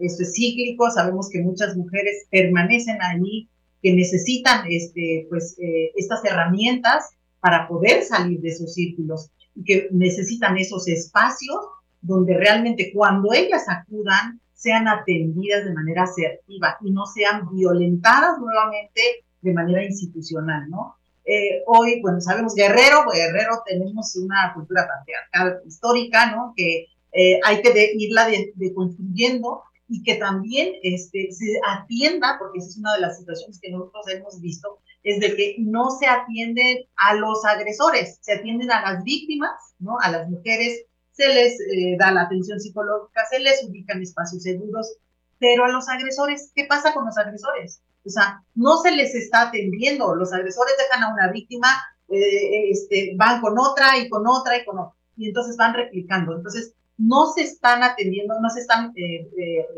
[0.00, 3.48] esto es cíclico, sabemos que muchas mujeres permanecen allí
[3.82, 9.88] que necesitan este, pues, eh, estas herramientas para poder salir de esos círculos y que
[9.92, 11.58] necesitan esos espacios
[12.00, 19.24] donde realmente cuando ellas acudan sean atendidas de manera asertiva y no sean violentadas nuevamente
[19.40, 20.96] de manera institucional, ¿no?
[21.24, 26.54] Eh, hoy, bueno, sabemos Guerrero, Guerrero tenemos una cultura patriarcal histórica, ¿no?
[26.56, 32.78] Que eh, hay que irla deconstruyendo y que también este, se atienda, porque esa es
[32.78, 37.14] una de las situaciones que nosotros hemos visto, es de que no se atienden a
[37.14, 39.98] los agresores, se atienden a las víctimas, ¿no?
[40.00, 44.96] A las mujeres se les eh, da la atención psicológica, se les ubican espacios seguros,
[45.38, 47.80] pero a los agresores, ¿qué pasa con los agresores?
[48.04, 51.68] O sea, no se les está atendiendo, los agresores dejan a una víctima,
[52.08, 56.36] eh, este, van con otra y con otra y con otra, y entonces van replicando.
[56.36, 59.28] Entonces, no se están atendiendo, no se están eh,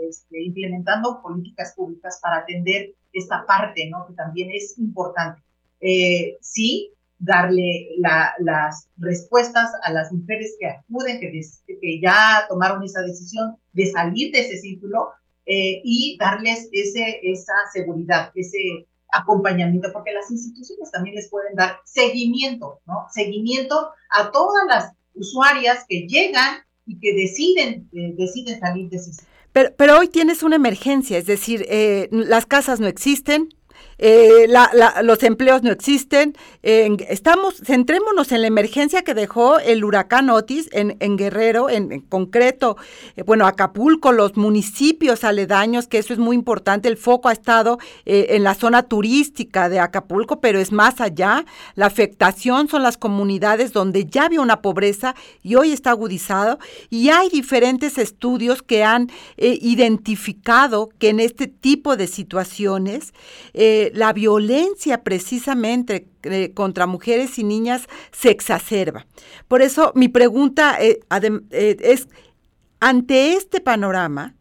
[0.08, 4.06] este, implementando políticas públicas para atender esta parte, ¿no?
[4.06, 5.42] Que también es importante.
[5.80, 11.30] Eh, sí, darle las respuestas a las mujeres que acuden, que,
[11.66, 15.10] que, ya tomaron esa decisión de salir de ese círculo
[15.44, 21.76] eh, y darles ese, esa seguridad, ese acompañamiento, porque las instituciones también les pueden dar
[21.84, 23.06] seguimiento, ¿no?
[23.10, 29.22] Seguimiento a todas las usuarias que llegan y que deciden, eh, deciden salir de ese.
[29.52, 33.48] Pero, pero hoy tienes una emergencia, es decir, eh, las casas no existen,
[34.02, 34.48] eh,
[35.02, 36.34] los empleos no existen.
[36.62, 42.78] estamos, centrémonos en la emergencia que dejó el huracán Otis en, Guerrero, en, concreto,
[43.16, 46.88] eh, bueno, Acapulco, los municipios aledaños, que eso es muy importante.
[46.88, 51.44] El foco ha estado eh, en la zona turística de Acapulco, pero es más allá.
[51.74, 56.58] La afectación son las comunidades donde ya había una pobreza y hoy está agudizado.
[56.88, 63.12] Y hay diferentes estudios que han identificado que en este tipo de situaciones,
[63.94, 69.06] la violencia precisamente eh, contra mujeres y niñas se exacerba.
[69.48, 71.00] Por eso mi pregunta eh,
[71.50, 72.08] eh, es,
[72.80, 74.34] ante este panorama,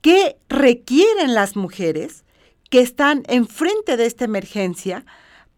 [0.00, 2.24] ¿qué requieren las mujeres
[2.70, 5.04] que están enfrente de esta emergencia?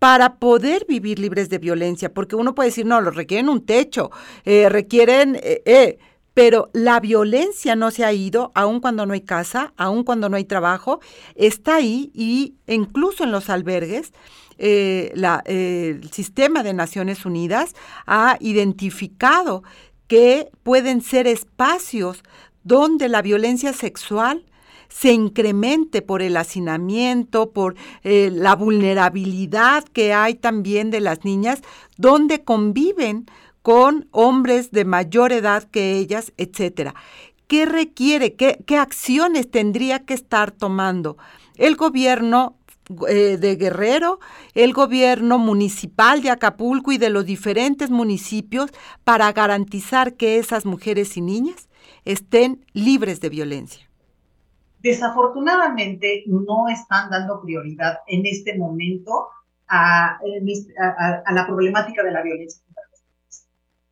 [0.01, 4.13] para poder vivir libres de violencia, porque uno puede decir, no, lo requieren un techo,
[4.45, 5.41] requieren,
[6.38, 10.37] pero la violencia no se ha ido, aun cuando no hay casa, aun cuando no
[10.37, 11.01] hay trabajo,
[11.35, 14.12] está ahí y incluso en los albergues.
[14.57, 15.12] Eh,
[15.46, 17.74] el sistema de Naciones Unidas
[18.07, 19.64] ha identificado
[20.07, 22.22] que pueden ser espacios
[22.62, 24.44] donde la violencia sexual
[24.88, 27.74] se incremente por el hacinamiento, por
[28.05, 31.62] eh, la vulnerabilidad que hay también de las niñas,
[31.96, 33.27] donde conviven
[33.68, 36.94] con hombres de mayor edad que ellas, etcétera.
[37.48, 38.35] ¿Qué requiere?
[38.35, 41.19] ¿Qué, acciones tendría que estar tomando
[41.56, 42.56] el gobierno
[43.10, 44.21] eh, de Guerrero,
[44.54, 48.71] el gobierno municipal de Acapulco y de los diferentes municipios
[49.04, 51.69] para garantizar que esas mujeres y niñas
[52.06, 53.87] estén libres de violencia?
[54.79, 59.29] Desafortunadamente no están dando prioridad en este momento
[59.69, 60.19] a
[61.31, 62.62] la problemática de la violencia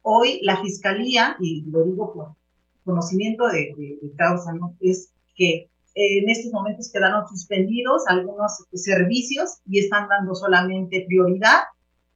[0.08, 2.28] Hoy la Fiscalía, y lo digo por
[2.84, 3.74] conocimiento de,
[4.16, 4.76] causa, ¿no?
[4.78, 11.62] Es que en estos momentos quedaron suspendidos algunos servicios y están dando solamente prioridad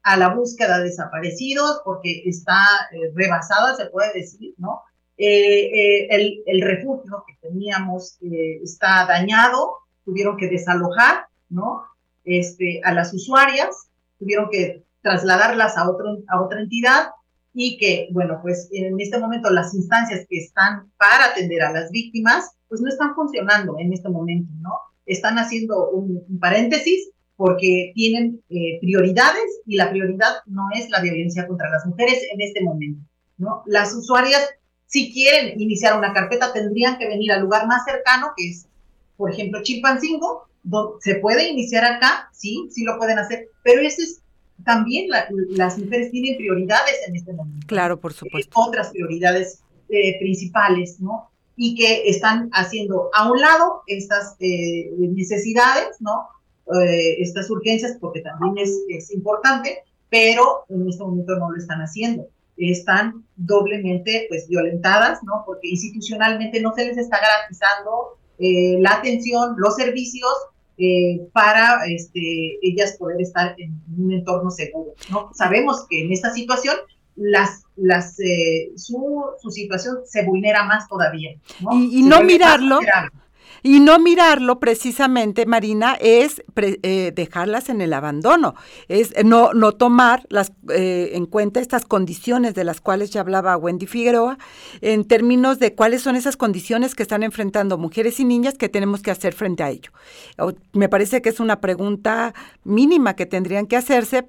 [0.04, 2.62] a la búsqueda de desaparecidos porque está
[2.92, 4.82] eh, rebasada, se puede decir, ¿no?
[5.18, 8.18] Eh, el, el, refugio que teníamos
[8.62, 11.82] está dañado, tuvieron que desalojar, ¿no?
[12.24, 17.08] Este, a las usuarias, tuvieron que trasladarlas a, otro, a otra entidad
[17.52, 21.90] y que, bueno, pues en este momento las instancias que están para atender a las
[21.90, 24.70] víctimas, pues no están funcionando en este momento, ¿no?
[25.06, 31.46] Están haciendo un, paréntesis porque tienen eh, prioridades y la prioridad no es la violencia
[31.46, 33.00] contra las mujeres en este momento,
[33.38, 33.62] ¿no?
[33.66, 34.48] Las usuarias,
[34.86, 38.66] si quieren iniciar una carpeta, tendrían que venir al lugar más cercano, que es,
[39.16, 44.02] por ejemplo, Chilpancingo, donde se puede iniciar acá, sí, sí lo pueden hacer, pero ese
[44.02, 44.19] es
[44.64, 45.08] también
[45.50, 47.66] las mujeres tienen prioridades en este momento.
[47.66, 48.52] Claro, por supuesto.
[48.54, 51.30] otras prioridades eh, principales, ¿no?
[51.56, 56.28] Y que están haciendo a un lado estas eh, necesidades, ¿no?
[56.82, 61.80] Eh, estas urgencias, porque también es, es importante, pero en este momento no lo están
[61.80, 62.28] haciendo.
[62.56, 65.42] Están doblemente, pues, violentadas, ¿no?
[65.44, 70.32] Porque institucionalmente no se les está garantizando la atención, los servicios
[70.80, 74.94] eh, para este, ellas poder estar en un entorno seguro.
[75.10, 75.30] ¿no?
[75.34, 76.74] Sabemos que en esta situación
[77.16, 81.36] las, las, eh, su, su, situación se vulnera más todavía.
[81.70, 82.80] Y, no mirarlo.
[83.62, 88.54] Y no mirarlo precisamente, Marina, es eh, dejarlas en el abandono,
[88.88, 93.56] es no, no tomar las, eh, en cuenta estas condiciones de las cuales ya hablaba
[93.56, 94.38] Wendy Figueroa,
[94.80, 99.02] en términos de cuáles son esas condiciones que están enfrentando mujeres y niñas que tenemos
[99.02, 99.90] que hacer frente a ello.
[100.72, 102.34] Me parece que es una pregunta
[102.64, 104.28] mínima que tendrían que hacerse,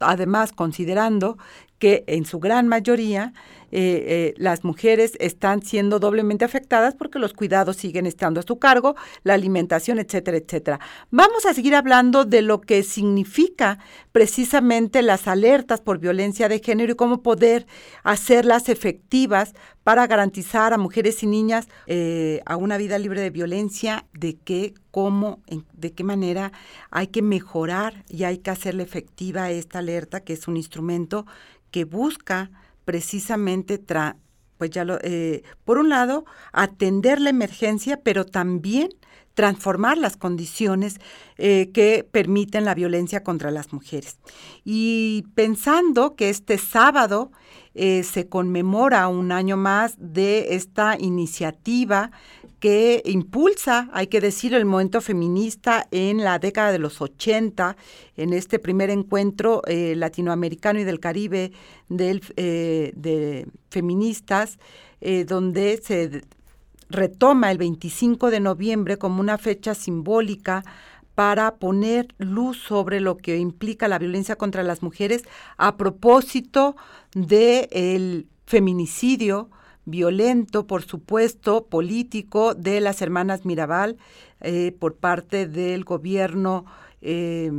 [0.00, 1.38] además considerando
[1.78, 3.32] que en su gran mayoría
[3.78, 8.58] eh, eh, las mujeres están siendo doblemente afectadas porque los cuidados siguen estando a su
[8.58, 10.80] cargo, la alimentación, etcétera, etcétera.
[11.10, 13.78] Vamos a seguir hablando de lo que significa
[14.12, 17.66] precisamente las alertas por violencia de género y cómo poder
[18.02, 19.52] hacerlas efectivas
[19.84, 24.72] para garantizar a mujeres y niñas eh, a una vida libre de violencia, de qué,
[24.90, 25.42] cómo,
[25.74, 26.50] de qué manera
[26.90, 31.26] hay que mejorar y hay que hacerle efectiva esta alerta, que es un instrumento
[31.70, 32.50] que busca
[32.86, 34.16] precisamente, tra,
[34.56, 38.88] pues ya eh, por un lado, atender la emergencia, pero también
[39.34, 40.98] transformar las condiciones
[41.36, 44.16] eh, que permiten la violencia contra las mujeres.
[44.64, 47.32] Y pensando que este sábado
[47.74, 52.12] eh, se conmemora un año más de esta iniciativa
[52.66, 57.76] que impulsa, hay que decir, el movimiento feminista en la década de los 80,
[58.16, 61.52] en este primer encuentro eh, latinoamericano y del Caribe
[61.96, 64.58] eh, de feministas,
[65.00, 66.22] eh, donde se
[66.90, 70.64] retoma el 25 de noviembre como una fecha simbólica
[71.14, 75.22] para poner luz sobre lo que implica la violencia contra las mujeres
[75.56, 76.74] a propósito
[77.14, 79.50] del feminicidio,
[79.86, 83.96] violento, por supuesto, político de las hermanas Mirabal
[84.40, 86.66] eh, por parte del gobierno
[87.08, 87.50] eh,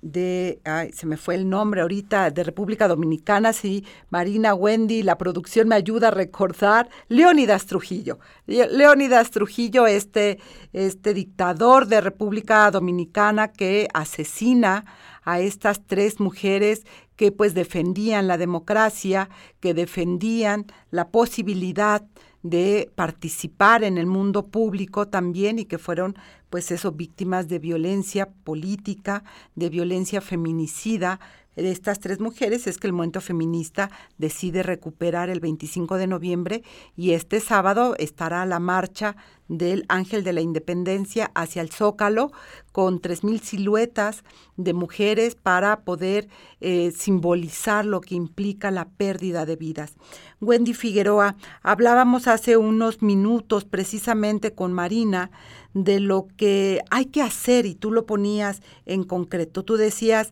[0.00, 5.18] de, ay, se me fue el nombre ahorita, de República Dominicana, sí, Marina Wendy, la
[5.18, 8.18] producción me ayuda a recordar, Leónidas Trujillo.
[8.46, 10.38] Leónidas Trujillo, este,
[10.72, 14.84] este dictador de República Dominicana que asesina
[15.24, 16.84] a estas tres mujeres
[17.22, 22.02] que pues defendían la democracia, que defendían la posibilidad
[22.42, 26.16] de participar en el mundo público también y que fueron
[26.50, 29.22] pues eso víctimas de violencia política,
[29.54, 31.20] de violencia feminicida,
[31.54, 32.66] de estas tres mujeres.
[32.66, 36.64] Es que el movimiento feminista decide recuperar el 25 de noviembre
[36.96, 39.14] y este sábado estará la marcha
[39.52, 42.32] del Ángel de la Independencia hacia el Zócalo
[42.72, 44.24] con 3.000 siluetas
[44.56, 46.28] de mujeres para poder
[46.60, 49.92] eh, simbolizar lo que implica la pérdida de vidas.
[50.40, 55.30] Wendy Figueroa, hablábamos hace unos minutos precisamente con Marina
[55.74, 59.64] de lo que hay que hacer y tú lo ponías en concreto.
[59.64, 60.30] Tú decías,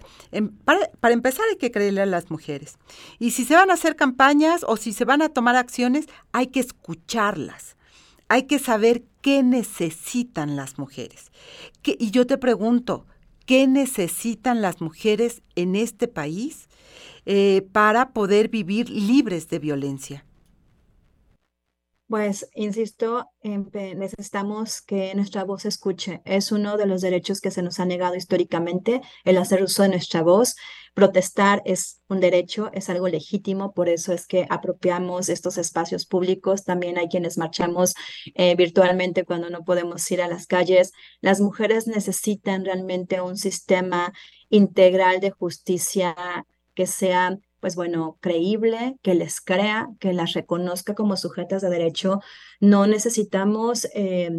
[0.65, 2.79] para, para, empezar hay que creerle a las mujeres.
[3.19, 6.47] Y si se van a hacer campañas o si se van a tomar acciones, hay
[6.47, 7.77] que escucharlas.
[8.31, 11.33] Hay que saber qué necesitan las mujeres.
[11.83, 13.05] y yo te pregunto,
[13.45, 16.69] ¿qué necesitan las mujeres en este país
[17.27, 20.25] eh, para poder vivir libres de violencia?
[22.07, 26.23] Pues, insisto, necesitamos que nuestra voz se escuche.
[26.25, 29.91] Es uno de los derechos que se nos ha negado históricamente, el hacer uso de
[29.91, 30.55] nuestra voz.
[30.95, 36.65] Protestar es un derecho, es algo legítimo, por eso es que apropiamos estos espacios públicos.
[36.65, 37.95] También hay quienes marchamos
[38.35, 40.93] eh, virtualmente cuando no podemos ir a las calles.
[41.21, 44.13] Las mujeres necesitan realmente un sistema
[44.49, 46.15] integral de justicia
[46.75, 52.21] que sea pues bueno, creíble, que les crea, que las reconozca como sujetas de derecho.
[52.59, 54.31] No necesitamos eh,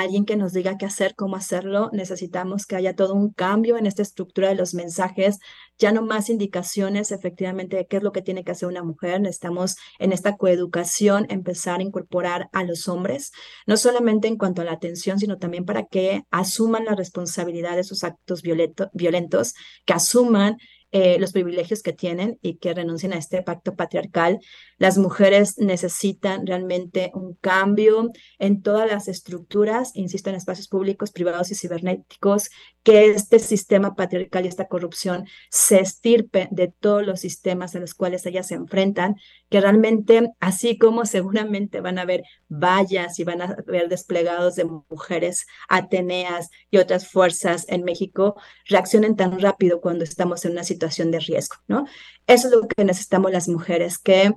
[0.00, 1.90] alguien que nos diga qué hacer, cómo hacerlo.
[1.92, 5.38] Necesitamos que haya todo un cambio en esta estructura de los mensajes,
[5.78, 9.20] ya no más indicaciones efectivamente de qué es lo que tiene que hacer una mujer.
[9.20, 13.32] Necesitamos en esta coeducación empezar a incorporar a los hombres,
[13.66, 17.84] no solamente en cuanto a la atención, sino también para que asuman la responsabilidad de
[17.84, 20.56] sus actos violentos, que asuman
[20.96, 24.38] eh, los privilegios que tienen y que renuncien a este pacto patriarcal.
[24.78, 31.50] Las mujeres necesitan realmente un cambio en todas las estructuras, insisto, en espacios públicos, privados
[31.50, 32.48] y cibernéticos,
[32.84, 37.94] que este sistema patriarcal y esta corrupción se estirpe de todos los sistemas en los
[37.94, 39.16] cuales ellas se enfrentan,
[39.48, 44.66] que realmente, así como seguramente van a haber vallas y van a haber desplegados de
[44.66, 51.10] mujeres ateneas y otras fuerzas en México, reaccionen tan rápido cuando estamos en una situación
[51.10, 51.86] de riesgo, ¿no?
[52.26, 54.34] Eso es lo que necesitamos las mujeres, que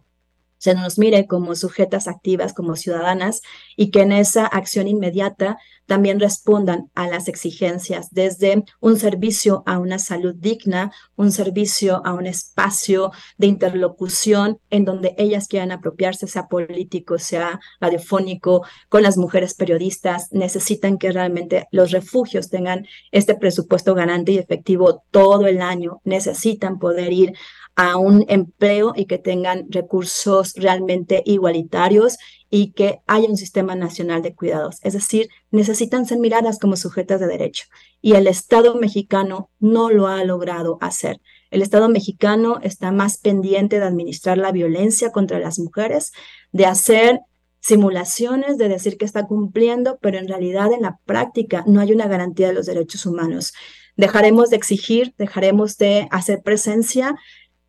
[0.57, 3.41] se nos mire como sujetas activas, como ciudadanas,
[3.75, 9.79] y que en esa acción inmediata también respondan a las exigencias, desde un servicio a
[9.79, 16.27] una salud digna, un servicio a un espacio de interlocución en donde ellas quieran apropiarse,
[16.27, 23.35] sea político, sea radiofónico, con las mujeres periodistas, necesitan que realmente los refugios tengan este
[23.35, 27.33] presupuesto garante y efectivo todo el año, necesitan poder ir
[27.77, 32.17] a un empleo y que tengan recursos realmente igualitarios
[32.49, 34.79] y que haya un sistema nacional de cuidados.
[34.81, 37.65] Es decir, necesitan ser miradas como sujetas de derecho
[38.01, 41.21] y el Estado mexicano no lo ha logrado hacer.
[41.51, 46.13] El Estado mexicano está más pendiente de administrar la violencia contra las mujeres,
[46.51, 47.19] de hacer
[47.59, 52.07] simulaciones, de decir que está cumpliendo, pero en realidad en la práctica no hay una
[52.07, 53.53] garantía de los derechos humanos.
[53.97, 57.15] Dejaremos de exigir, dejaremos de hacer presencia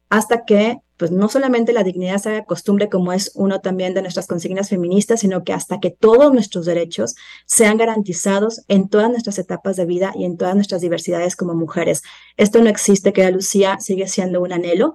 [0.08, 4.02] hasta que pues no solamente la dignidad se haga costumbre como es uno también de
[4.02, 7.14] nuestras consignas feministas, sino que hasta que todos nuestros derechos
[7.46, 12.02] sean garantizados en todas nuestras etapas de vida y en todas nuestras diversidades como mujeres.
[12.36, 14.94] Esto no existe, que Lucía sigue siendo un anhelo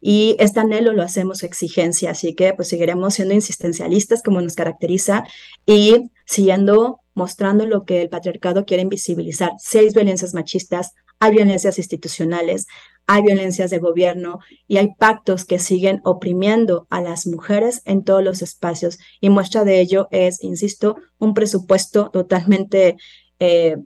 [0.00, 5.24] y este anhelo lo hacemos exigencia, así que pues seguiremos siendo insistencialistas como nos caracteriza
[5.66, 9.52] y siguiendo mostrando lo que el patriarcado quiere invisibilizar.
[9.58, 12.66] Si hay violencias machistas, hay violencias institucionales,
[13.06, 18.22] hay violencias de gobierno y hay pactos que siguen oprimiendo a las mujeres en todos
[18.22, 18.98] los espacios.
[19.20, 22.96] Y muestra de ello es, insisto, un presupuesto totalmente
[23.38, 23.76] eh,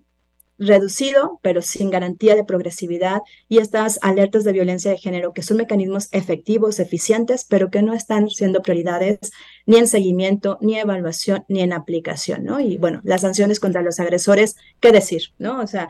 [0.58, 5.56] reducido, pero sin garantía de progresividad, y estas alertas de violencia de género, que son
[5.56, 9.18] mecanismos efectivos, eficientes, pero que no están siendo prioridades
[9.66, 12.58] ni en seguimiento, ni evaluación, ni en aplicación, ¿no?
[12.60, 15.60] Y bueno, las sanciones contra los agresores, ¿qué decir, no?
[15.60, 15.88] O sea,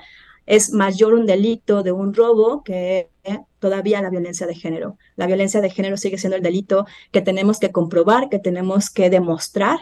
[0.49, 3.11] es mayor un delito de un robo que
[3.59, 4.97] todavía la violencia de género.
[5.15, 9.11] La violencia de género sigue siendo el delito que tenemos que comprobar, que tenemos que
[9.11, 9.79] demostrar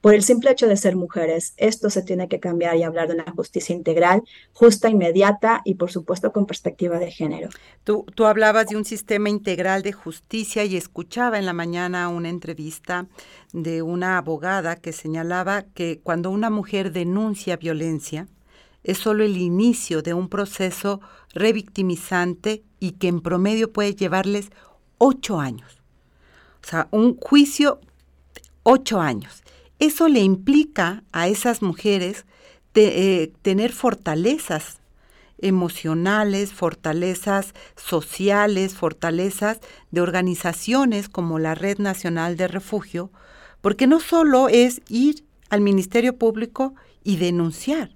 [0.00, 1.52] por el simple hecho de ser mujeres.
[1.58, 4.22] Esto se tiene que cambiar y hablar de una justicia integral,
[4.54, 7.50] justa, inmediata y por supuesto con perspectiva de género.
[7.84, 12.30] Tú, tú hablabas de un sistema integral de justicia y escuchaba en la mañana una
[12.30, 13.06] entrevista
[13.52, 18.28] de una abogada que señalaba que cuando una mujer denuncia violencia,
[18.86, 21.00] es solo el inicio de un proceso
[21.34, 24.50] revictimizante y que en promedio puede llevarles
[24.98, 25.82] ocho años.
[26.62, 27.80] O sea, un juicio,
[28.62, 29.42] ocho años.
[29.80, 32.26] Eso le implica a esas mujeres
[32.76, 34.78] eh, tener fortalezas
[35.38, 39.58] emocionales, fortalezas sociales, fortalezas
[39.90, 43.10] de organizaciones como la Red Nacional de Refugio,
[43.62, 47.95] porque no solo es ir al Ministerio Público y denunciar,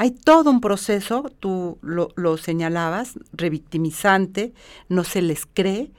[0.00, 4.52] hay todo un proceso, tú lo, señalabas, revictimizante,
[4.88, 5.90] no se les cree.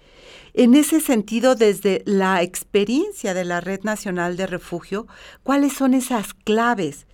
[0.53, 5.05] En ese sentido, desde la experiencia de la Red Nacional de Refugio,
[5.43, 7.07] ¿cuáles son esas claves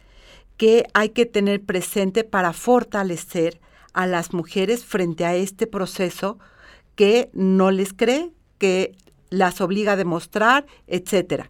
[0.58, 3.60] que hay que tener presente para fortalecer
[3.94, 6.38] a las mujeres frente a este proceso
[6.94, 8.96] que no les cree, que
[9.32, 11.50] las obliga a demostrar, etcétera?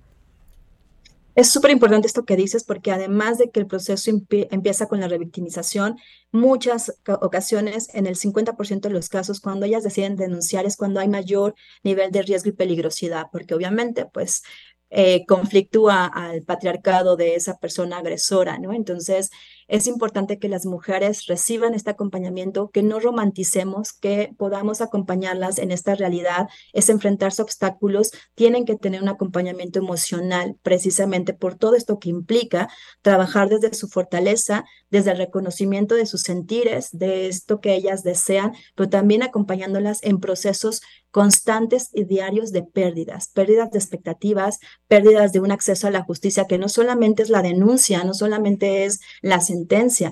[1.36, 5.10] Es súper importante esto que dices porque además de que el proceso empieza con la
[5.10, 5.98] revictimización,
[6.32, 11.10] muchas ocasiones, en el 50% de los casos, cuando ellas deciden denunciar es cuando hay
[11.10, 14.44] mayor nivel de riesgo y peligrosidad, porque obviamente pues
[14.90, 18.72] eh, conflictúa al patriarcado de esa persona agresora, ¿no?
[18.72, 19.30] Entonces,
[19.68, 25.72] es importante que las mujeres reciban este acompañamiento, que no romanticemos, que podamos acompañarlas en
[25.72, 31.76] esta realidad, es enfrentarse a obstáculos, tienen que tener un acompañamiento emocional precisamente por todo
[31.76, 32.70] esto que implica
[33.02, 38.54] trabajar desde su fortaleza, desde el reconocimiento de sus sentires, de esto que ellas desean,
[38.76, 45.40] pero también acompañándolas en procesos constantes y diarios de pérdidas, pérdidas de expectativas, pérdidas de
[45.40, 49.42] un acceso a la justicia que no solamente es la denuncia, no solamente es la.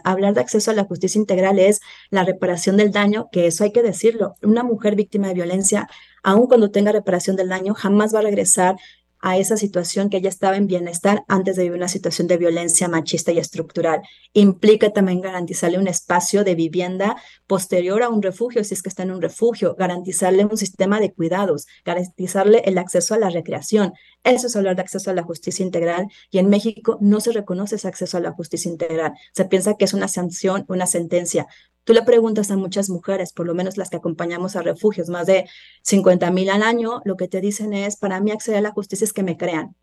[0.03, 3.71] Hablar de acceso a la justicia integral es la reparación del daño, que eso hay
[3.71, 4.35] que decirlo.
[4.41, 5.87] Una mujer víctima de violencia,
[6.23, 8.75] aun cuando tenga reparación del daño, jamás va a regresar
[9.23, 12.89] a esa situación que ella estaba en bienestar antes de vivir una situación de violencia
[12.89, 14.01] machista y estructural.
[14.33, 17.15] Implica también garantizarle un espacio de vivienda
[17.47, 21.13] posterior a un refugio, si es que está en un refugio, garantizarle un sistema de
[21.13, 23.93] cuidados, garantizarle el acceso a la recreación.
[24.25, 27.75] Eso es hablar de acceso a la justicia integral y en México no se reconoce
[27.75, 29.13] ese acceso a la justicia integral.
[29.31, 31.47] Se piensa que es una sanción, una sentencia.
[31.83, 35.27] Tú le preguntas a muchas mujeres, por lo menos las que acompañamos a refugios, más
[35.27, 35.49] de
[35.81, 39.05] 50 mil al año, lo que te dicen es, para mí acceder a la justicia
[39.05, 39.75] es que me crean,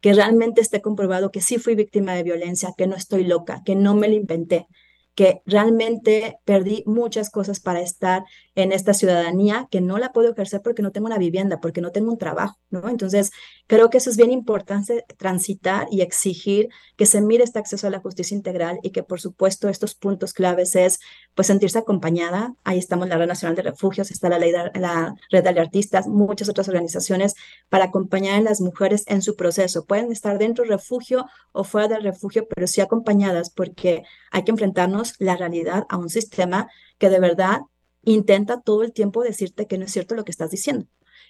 [0.00, 3.74] que realmente esté comprobado que sí fui víctima de violencia, que no estoy loca, que
[3.74, 4.68] no me lo inventé,
[5.16, 8.22] que realmente perdí muchas cosas para estar
[8.58, 11.92] en esta ciudadanía que no la puedo ejercer porque no tengo una vivienda, porque no
[11.92, 12.88] tengo un trabajo, ¿no?
[12.88, 13.30] Entonces,
[13.68, 17.90] creo que eso es bien importante transitar y exigir que se mire este acceso a
[17.90, 20.98] la justicia integral y que, por supuesto, estos puntos claves es,
[21.36, 22.52] pues, sentirse acompañada.
[22.64, 26.48] Ahí estamos la Red Nacional de Refugios, está la, ley la Red de Artistas, muchas
[26.48, 27.36] otras organizaciones
[27.68, 29.84] para acompañar a las mujeres en su proceso.
[29.84, 34.02] Pueden estar dentro del refugio o fuera del refugio, pero sí acompañadas porque
[34.32, 37.60] hay que enfrentarnos la realidad a un sistema que de verdad
[38.02, 40.86] intenta todo el tiempo decirte que no es cierto lo que estás diciendo,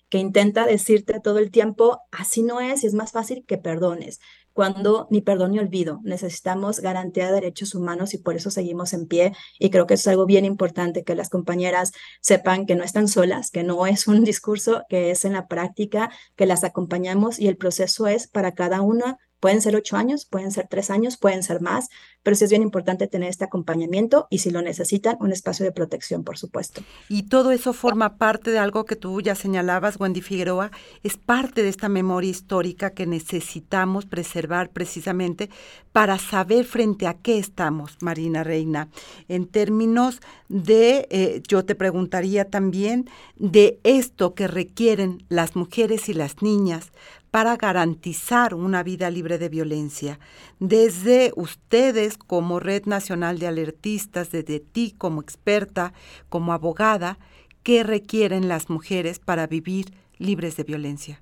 [0.09, 4.21] que intenta decirte todo el tiempo, así no es y es más fácil que perdones,
[4.53, 6.01] cuando ni perdón ni olvido.
[6.03, 10.07] Necesitamos garantía de derechos humanos y por eso seguimos en pie y creo que es
[10.09, 14.25] algo bien importante que las compañeras sepan que no están solas, que no es un
[14.25, 18.81] discurso, que es en la práctica, que las acompañamos y el proceso es para cada
[18.81, 21.89] una Pueden ser ocho años, pueden ser tres años, pueden ser más,
[22.23, 25.73] pero sí es bien importante tener este acompañamiento y si lo necesitan, un espacio de
[25.73, 26.83] protección, por supuesto.
[27.09, 30.71] Y todo eso forma parte de algo que tú ya señalabas, Wendy Figueroa,
[31.03, 35.51] es parte de esta memoria histórica que necesitamos preservar precisamente
[35.93, 38.89] para saber frente a qué estamos, Marina Reina.
[39.29, 46.15] En términos de, eh, yo te preguntaría también, de esto que requieren las mujeres y
[46.15, 46.93] las niñas
[47.31, 50.19] para garantizar una vida libre de violencia.
[50.61, 55.93] Desde ustedes como Red Nacional de Alertistas, desde ti como experta,
[56.29, 57.19] como abogada,
[57.63, 61.21] ¿qué requieren las mujeres para vivir libres de violencia?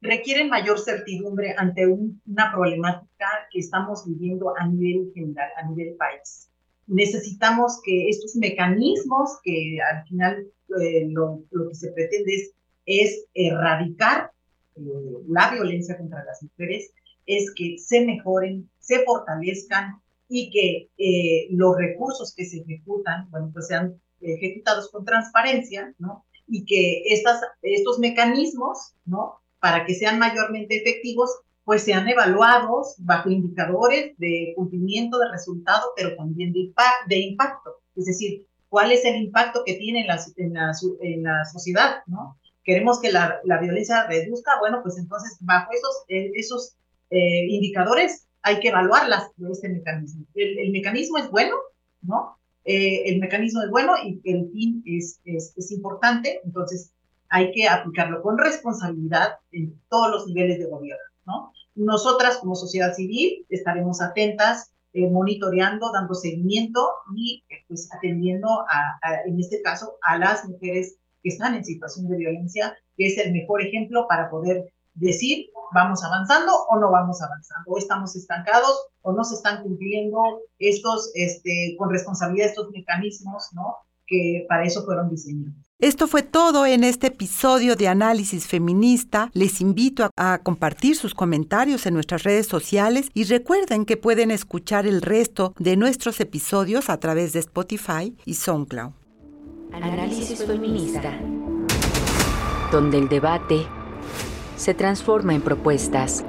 [0.00, 6.50] requieren mayor certidumbre ante una problemática que estamos viviendo a nivel general, a nivel país.
[6.86, 10.46] Necesitamos que estos mecanismos, que al final
[10.80, 12.52] eh, lo, lo que se pretende es
[12.86, 14.32] es erradicar
[14.76, 14.80] eh,
[15.28, 16.92] la violencia contra las mujeres,
[17.26, 23.50] es que se mejoren, se fortalezcan y que eh, los recursos que se ejecutan, bueno,
[23.52, 26.24] pues sean ejecutados con transparencia, ¿no?
[26.48, 29.40] Y que estas, estos mecanismos, ¿no?
[29.60, 31.30] Para que sean mayormente efectivos,
[31.64, 36.72] pues sean evaluados bajo indicadores de cumplimiento de resultado, pero también de,
[37.06, 37.76] de impacto.
[37.94, 42.02] Es decir, cuál es el impacto que tiene en la, en la, en la sociedad,
[42.06, 42.38] ¿no?
[42.64, 46.76] Queremos que la, la violencia reduzca, bueno, pues entonces bajo esos, eh, esos
[47.10, 50.26] eh, indicadores hay que evaluarlas de este mecanismo.
[50.34, 51.56] El, mecanismo es bueno,
[52.02, 52.36] ¿no?
[52.64, 56.92] Eh, el mecanismo es bueno y el fin es, es, es, importante, entonces
[57.28, 61.52] hay que aplicarlo con responsabilidad en todos los niveles de gobierno, ¿no?
[61.74, 66.86] Nosotras como sociedad civil estaremos atentas, monitoreando, dando seguimiento
[67.16, 72.16] y pues atendiendo a, en este caso a las mujeres que están en situación de
[72.16, 77.70] violencia, que es el mejor ejemplo para poder decir, vamos avanzando o no vamos avanzando,
[77.70, 80.20] o estamos estancados o no se están cumpliendo
[80.58, 83.76] estos, este, con responsabilidad estos mecanismos, ¿no?
[84.06, 85.54] Que para eso fueron diseñados.
[85.78, 89.30] Esto fue todo en este episodio de Análisis Feminista.
[89.32, 94.30] Les invito a, a, compartir sus comentarios en nuestras redes sociales y recuerden que pueden
[94.30, 99.01] escuchar el resto de nuestros episodios a través de Spotify y SoundCloud.
[99.72, 101.18] Análisis feminista,
[102.70, 103.66] donde el debate
[104.56, 106.24] se transforma en propuestas